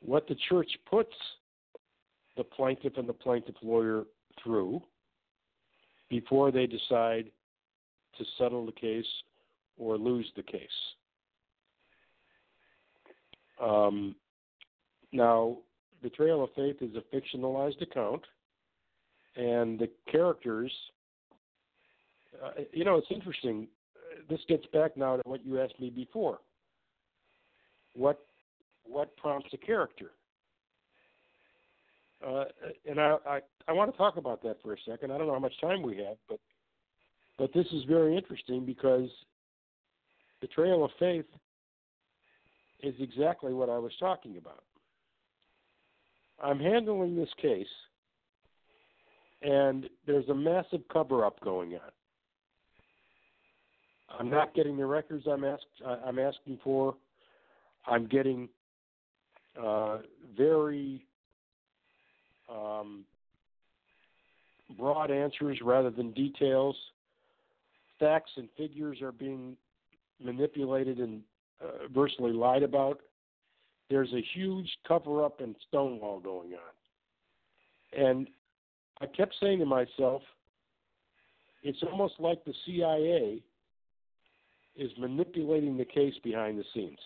[0.03, 1.13] what the church puts
[2.37, 4.03] the plaintiff and the plaintiff lawyer
[4.43, 4.81] through
[6.09, 7.31] before they decide
[8.17, 9.05] to settle the case
[9.77, 10.69] or lose the case.
[13.61, 14.15] Um,
[15.11, 15.57] now,
[16.01, 18.21] Betrayal of Faith is a fictionalized account,
[19.35, 20.71] and the characters,
[22.43, 23.67] uh, you know, it's interesting.
[24.29, 26.39] This gets back now to what you asked me before.
[27.95, 28.19] What
[28.83, 30.11] what prompts a character?
[32.25, 32.45] Uh,
[32.87, 35.11] and I, I I want to talk about that for a second.
[35.11, 36.39] I don't know how much time we have, but
[37.37, 39.09] but this is very interesting because
[40.41, 41.25] betrayal of faith
[42.83, 44.63] is exactly what I was talking about.
[46.43, 47.67] I'm handling this case,
[49.41, 51.91] and there's a massive cover up going on.
[54.19, 55.65] I'm not getting the records I'm asked.
[56.05, 56.95] I'm asking for.
[57.87, 58.49] I'm getting
[59.61, 59.99] uh,
[60.37, 61.05] very
[62.49, 63.03] um,
[64.77, 66.75] broad answers rather than details.
[67.99, 69.55] Facts and figures are being
[70.23, 71.21] manipulated and
[71.61, 72.99] uh, virtually lied about
[73.89, 78.05] there's a huge cover up and stonewall going on.
[78.05, 78.27] And
[79.01, 80.21] I kept saying to myself,
[81.61, 83.41] it's almost like the CIA
[84.77, 86.97] is manipulating the case behind the scenes.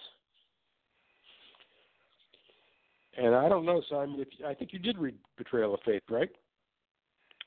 [3.17, 4.19] And I don't know, Simon.
[4.19, 6.29] If I think you did read Betrayal of Faith, right?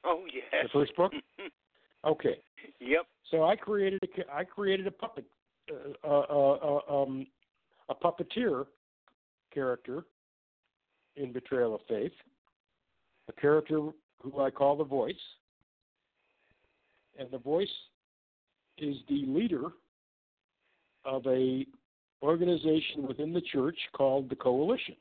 [0.04, 0.44] Oh yes.
[0.62, 1.12] The first book.
[2.06, 2.38] okay.
[2.80, 3.06] Yep.
[3.30, 5.24] So I created a I created a puppet,
[5.70, 7.26] uh, uh, uh um,
[7.88, 8.66] a puppeteer
[9.52, 10.04] character
[11.16, 12.12] in Betrayal of Faith,
[13.28, 13.90] a character
[14.22, 15.14] who I call the voice.
[17.18, 17.68] And the voice
[18.78, 19.64] is the leader
[21.04, 21.66] of a
[22.22, 24.94] organization within the church called the Coalition.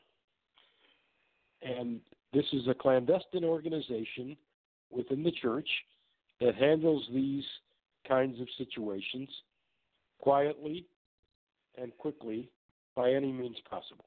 [1.67, 1.99] And
[2.33, 4.37] this is a clandestine organization
[4.91, 5.67] within the church
[6.39, 7.43] that handles these
[8.07, 9.29] kinds of situations
[10.19, 10.85] quietly
[11.81, 12.49] and quickly
[12.95, 14.05] by any means possible.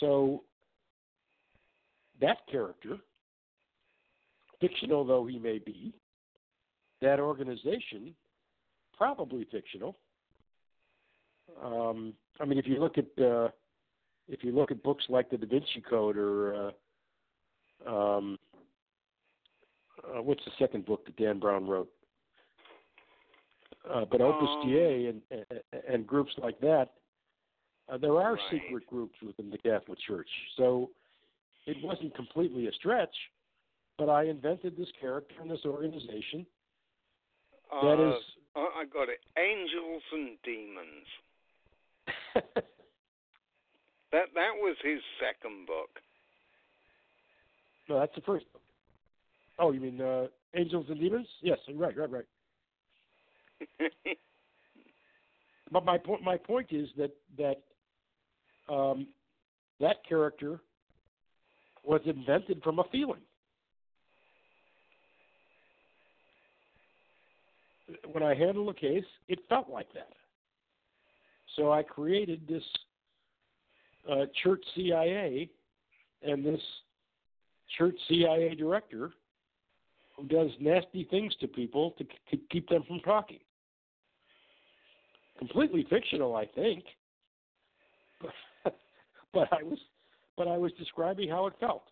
[0.00, 0.42] So
[2.20, 2.98] that character,
[4.60, 5.94] fictional though he may be,
[7.00, 8.14] that organization,
[8.96, 9.96] probably fictional.
[11.62, 13.48] Um, I mean, if you look at uh,
[14.28, 16.72] if you look at books like the Da Vinci Code or
[17.86, 18.38] uh, um,
[20.04, 21.90] uh, what's the second book that Dan Brown wrote?
[23.88, 26.90] Uh, but Opus um, Dei and, and, and groups like that
[27.88, 28.42] uh, there are right.
[28.50, 30.90] secret groups within the Catholic Church, so
[31.66, 33.14] it wasn't completely a stretch.
[33.98, 36.44] But I invented this character and this organization.
[37.72, 38.22] Uh, that is,
[38.54, 39.20] I got it.
[39.38, 41.06] Angels and demons.
[44.12, 45.90] that that was his second book.
[47.88, 48.62] No, that's the first book.
[49.58, 51.26] Oh, you mean uh, Angels and Demons?
[51.42, 52.24] Yes, right, right, right.
[55.72, 57.62] but my point, my point is that that
[58.72, 59.06] um,
[59.80, 60.60] that character
[61.84, 63.20] was invented from a feeling.
[68.12, 70.08] When I handle a case, it felt like that.
[71.54, 72.64] So I created this
[74.10, 75.50] uh, church CIA
[76.22, 76.60] and this
[77.78, 79.12] church CIA director
[80.16, 83.38] who does nasty things to people to, to keep them from talking.
[85.38, 86.84] Completely fictional, I think,
[88.22, 88.32] but,
[89.34, 89.78] but I was
[90.36, 91.84] but I was describing how it felt.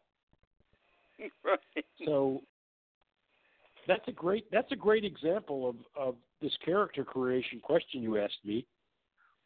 [1.44, 1.84] Right.
[2.04, 2.42] So
[3.86, 8.44] that's a great that's a great example of, of this character creation question you asked
[8.44, 8.66] me.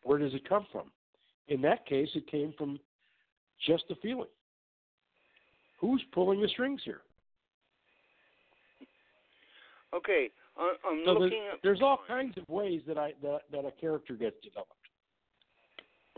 [0.03, 0.91] Where does it come from?
[1.49, 2.78] In that case, it came from
[3.66, 4.28] just a feeling.
[5.80, 7.01] Who's pulling the strings here?
[9.94, 10.28] Okay,
[10.59, 13.70] I'm So looking there's, at there's all kinds of ways that I that, that a
[13.80, 14.72] character gets developed.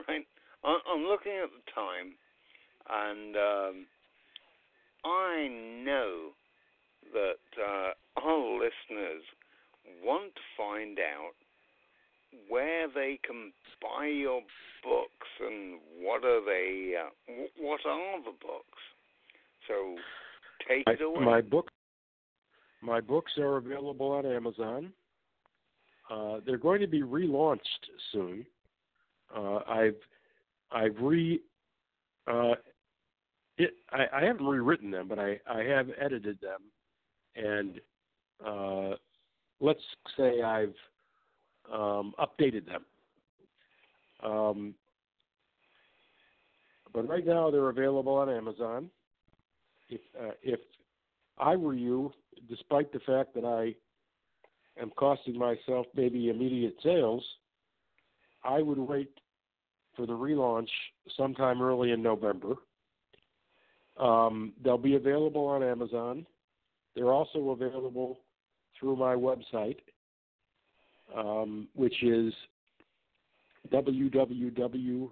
[0.09, 0.26] right.
[0.64, 2.14] I'm looking at the time,
[2.91, 3.87] and um,
[5.05, 5.49] I
[5.85, 6.31] know
[7.14, 9.22] that uh, our listeners
[10.05, 11.33] want to find out
[12.49, 14.41] where they can buy your
[14.83, 18.78] books and what are they uh, w- what are the books
[19.68, 19.97] so
[20.68, 21.70] take I, it away my book,
[22.83, 24.93] my books are available on Amazon.
[26.11, 27.61] Uh, they're going to be relaunched
[28.12, 28.45] soon.
[29.35, 29.97] Uh, I've
[30.72, 31.41] I've re
[32.26, 32.55] uh,
[33.59, 36.62] it, I, I haven't rewritten them, but I, I have edited them,
[37.37, 37.81] and
[38.45, 38.97] uh,
[39.61, 39.83] let's
[40.16, 40.74] say I've
[41.73, 42.85] um, updated them.
[44.23, 44.75] Um,
[46.93, 48.91] but right now they're available on Amazon.
[49.89, 50.61] If uh, if
[51.39, 52.13] I were you,
[52.49, 53.75] despite the fact that I
[54.81, 57.25] am costing myself maybe immediate sales,
[58.45, 59.11] I would wait
[59.97, 60.69] for the relaunch
[61.17, 62.55] sometime early in November.
[63.99, 66.27] Um, they'll be available on Amazon.
[66.95, 68.21] They're also available
[68.79, 69.77] through my website,
[71.17, 72.35] um, which is
[73.73, 75.11] www.markmbello.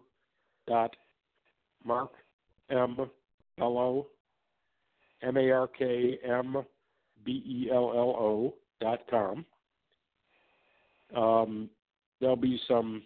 [11.17, 11.71] Um,
[12.21, 13.03] there'll be some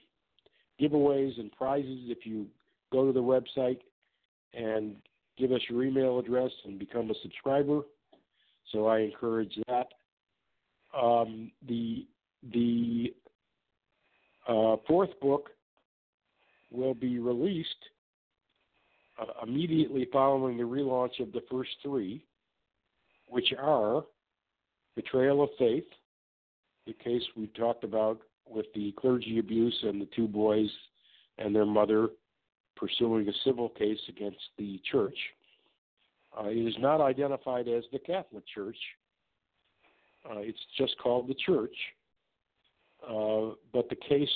[0.81, 2.47] giveaways and prizes if you
[2.91, 3.79] go to the website
[4.55, 4.97] and
[5.39, 7.83] give us your email address and become a subscriber.
[8.71, 9.89] So I encourage that.
[11.01, 12.07] Um, the
[12.53, 13.15] the
[14.49, 15.51] uh, fourth book
[16.71, 17.69] will be released
[19.21, 22.25] uh, immediately following the relaunch of the first three,
[23.29, 24.05] which are
[24.97, 25.85] Betrayal of Faith,
[26.87, 30.69] the case we talked about with the clergy abuse and the two boys
[31.39, 32.09] and their mother
[32.77, 35.17] pursuing a civil case against the church.
[36.39, 38.77] Uh, it is not identified as the Catholic Church.
[40.29, 41.75] Uh, it's just called the Church.
[43.07, 44.29] Uh, but the case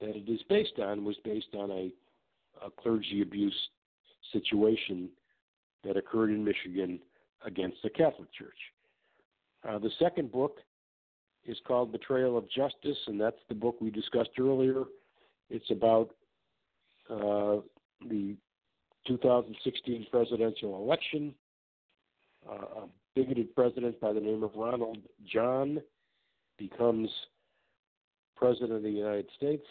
[0.00, 1.92] that it is based on was based on a,
[2.64, 3.68] a clergy abuse
[4.32, 5.08] situation
[5.84, 6.98] that occurred in Michigan
[7.44, 8.48] against the Catholic Church.
[9.68, 10.58] Uh, the second book
[11.46, 14.84] is called Betrayal of Justice, and that's the book we discussed earlier.
[15.48, 16.10] It's about
[17.10, 17.60] uh,
[18.08, 18.36] the
[19.06, 21.34] 2016 presidential election.
[22.48, 24.98] Uh, a bigoted president by the name of Ronald
[25.30, 25.80] John
[26.58, 27.08] becomes
[28.40, 29.66] president of the United States.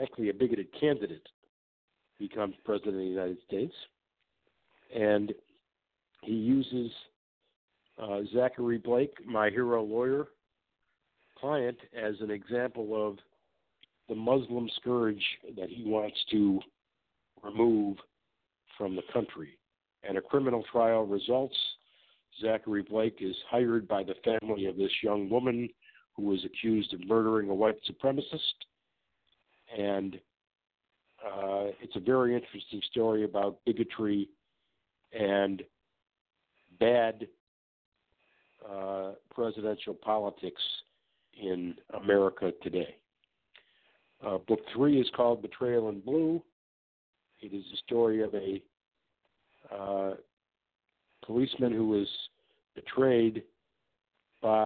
[0.00, 1.28] Actually, a bigoted candidate
[2.18, 3.74] becomes president of the United States.
[4.94, 5.32] And
[6.22, 6.90] he uses
[8.02, 10.28] uh, Zachary Blake, my hero lawyer
[11.38, 13.18] client, as an example of
[14.08, 15.22] the Muslim scourge
[15.58, 16.60] that he wants to
[17.42, 17.98] remove
[18.78, 19.58] from the country.
[20.08, 21.56] And a criminal trial results.
[22.40, 25.68] Zachary Blake is hired by the family of this young woman
[26.16, 28.54] who was accused of murdering a white supremacist.
[29.76, 30.16] And
[31.24, 34.28] uh, it's a very interesting story about bigotry
[35.12, 35.62] and
[36.78, 37.26] bad
[38.70, 40.62] uh, presidential politics
[41.40, 42.96] in America today.
[44.26, 46.42] Uh, book three is called Betrayal in Blue.
[47.40, 48.62] It is the story of a
[49.74, 50.14] uh,
[51.24, 52.08] policeman who was
[52.74, 53.42] betrayed
[54.42, 54.64] by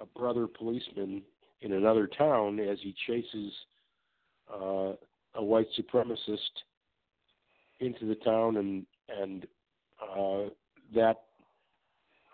[0.00, 1.22] a brother policeman
[1.60, 3.52] in another town as he chases
[4.52, 4.92] uh,
[5.34, 6.38] a white supremacist
[7.80, 8.86] into the town, and
[9.20, 9.46] and
[10.00, 10.48] uh,
[10.94, 11.22] that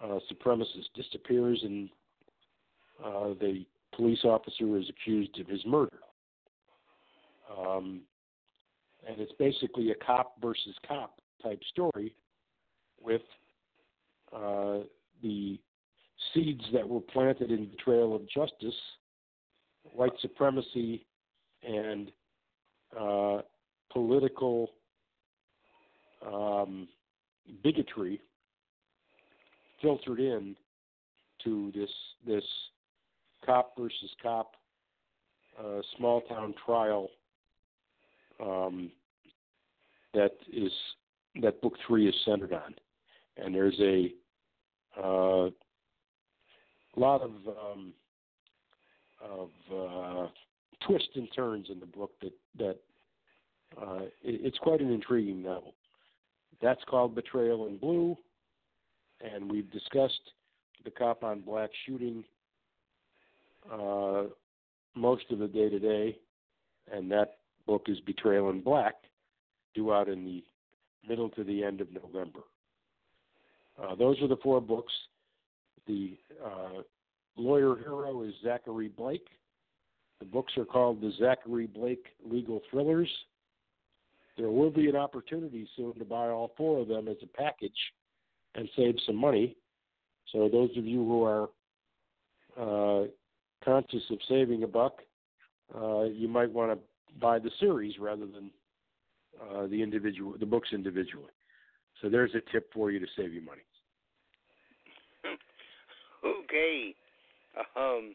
[0.03, 1.89] uh, supremacist disappears, and
[3.05, 5.99] uh, the police officer is accused of his murder.
[7.57, 8.03] Um,
[9.07, 12.15] and it's basically a cop versus cop type story
[13.01, 13.23] with
[14.35, 14.81] uh,
[15.23, 15.59] the
[16.39, 18.75] seeds that were planted in betrayal of justice,
[19.93, 21.07] white supremacy,
[21.67, 22.11] and
[22.99, 23.39] uh,
[23.93, 24.71] political
[26.27, 26.89] um,
[27.63, 28.21] bigotry
[29.83, 30.57] filtered in
[31.45, 31.91] to this
[32.27, 32.45] this
[33.45, 34.53] cop versus cop
[35.59, 37.09] uh, small town trial
[38.45, 38.91] um,
[40.15, 40.73] that is
[41.43, 42.75] that book three is centered on,
[43.37, 44.13] and there's a
[45.01, 45.51] uh,
[46.99, 47.93] lot of um,
[49.23, 50.27] of uh,
[50.87, 52.77] twists and turns in the book that that
[53.81, 55.75] uh, it, it's quite an intriguing novel.
[56.61, 58.17] That's called Betrayal in Blue,
[59.21, 60.33] and we've discussed
[60.85, 62.25] the cop on black shooting
[63.73, 64.25] uh,
[64.95, 66.19] most of the day today,
[66.93, 67.37] and that
[67.67, 68.95] book is Betrayal in Black,
[69.75, 70.43] due out in the
[71.09, 72.41] middle to the end of November.
[73.81, 74.93] Uh, those are the four books.
[75.89, 76.83] The uh,
[77.37, 79.27] lawyer hero is Zachary Blake.
[80.21, 83.09] The books are called the Zachary Blake Legal Thrillers.
[84.37, 87.73] There will be an opportunity soon to buy all four of them as a package
[88.55, 89.57] and save some money.
[90.33, 91.49] So those of you who are
[92.57, 93.07] uh,
[93.65, 94.99] conscious of saving a buck,
[95.75, 98.51] uh, you might want to buy the series rather than
[99.43, 101.33] uh, the individual the books individually.
[102.03, 103.63] So there's a tip for you to save you money.
[106.25, 106.95] Okay,
[107.77, 108.15] um,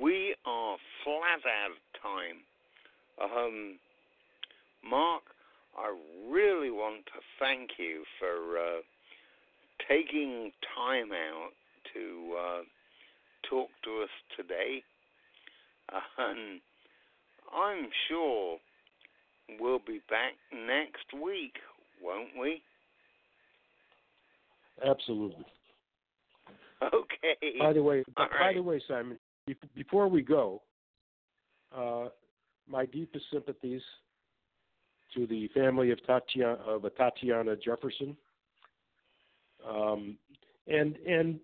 [0.00, 2.38] we are flat out of time.
[3.20, 3.78] Um,
[4.88, 5.22] Mark,
[5.76, 5.94] I
[6.30, 8.80] really want to thank you for uh,
[9.88, 11.50] taking time out
[11.94, 12.62] to uh,
[13.48, 14.82] talk to us today.
[16.18, 16.60] And
[17.54, 18.58] I'm sure
[19.58, 21.54] we'll be back next week,
[22.02, 22.62] won't we?
[24.84, 25.44] Absolutely.
[26.94, 27.58] Okay.
[27.58, 28.54] By the way, All by right.
[28.54, 29.18] the way, Simon,
[29.74, 30.62] before we go,
[31.76, 32.06] uh,
[32.68, 33.82] my deepest sympathies
[35.14, 38.16] to the family of Tatiana of Tatiana Jefferson.
[39.68, 40.16] Um,
[40.68, 41.40] and and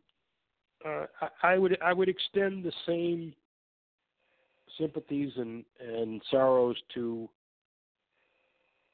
[0.87, 3.35] uh, I, I would I would extend the same
[4.79, 7.29] sympathies and, and sorrows to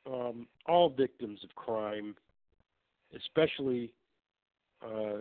[0.07, 2.15] um, all victims of crime,
[3.17, 3.93] especially
[4.85, 5.19] uh,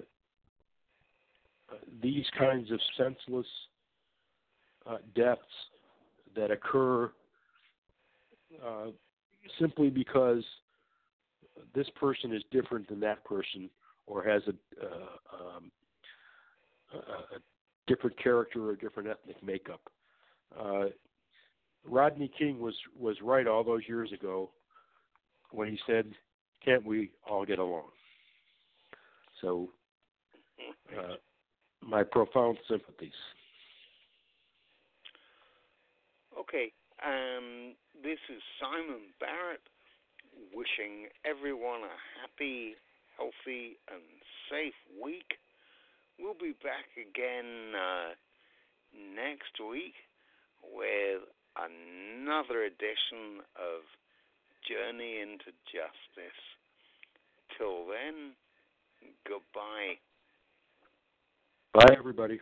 [2.01, 3.47] these kinds of senseless
[4.85, 5.41] uh, deaths
[6.35, 7.11] that occur
[8.65, 8.87] uh,
[9.59, 10.43] simply because
[11.75, 13.69] this person is different than that person
[14.07, 15.71] or has a, uh, um,
[16.93, 17.39] a,
[17.87, 19.81] different character or a different ethnic makeup.
[20.59, 20.85] Uh,
[21.85, 24.51] Rodney King was was right all those years ago
[25.51, 26.11] when he said,
[26.63, 27.89] "Can't we all get along?"
[29.41, 29.69] So,
[30.97, 31.15] uh,
[31.85, 33.17] my profound sympathies.
[36.37, 36.71] Okay,
[37.05, 39.61] um, this is Simon Barrett
[40.53, 42.75] wishing everyone a happy,
[43.17, 44.03] healthy, and
[44.49, 45.37] safe week.
[46.19, 48.15] We'll be back again uh,
[49.15, 49.95] next week
[50.63, 51.21] with
[51.55, 53.83] another edition of
[54.67, 56.41] Journey into Justice.
[57.57, 58.35] Till then,
[59.25, 59.99] goodbye.
[61.73, 62.39] Bye, everybody.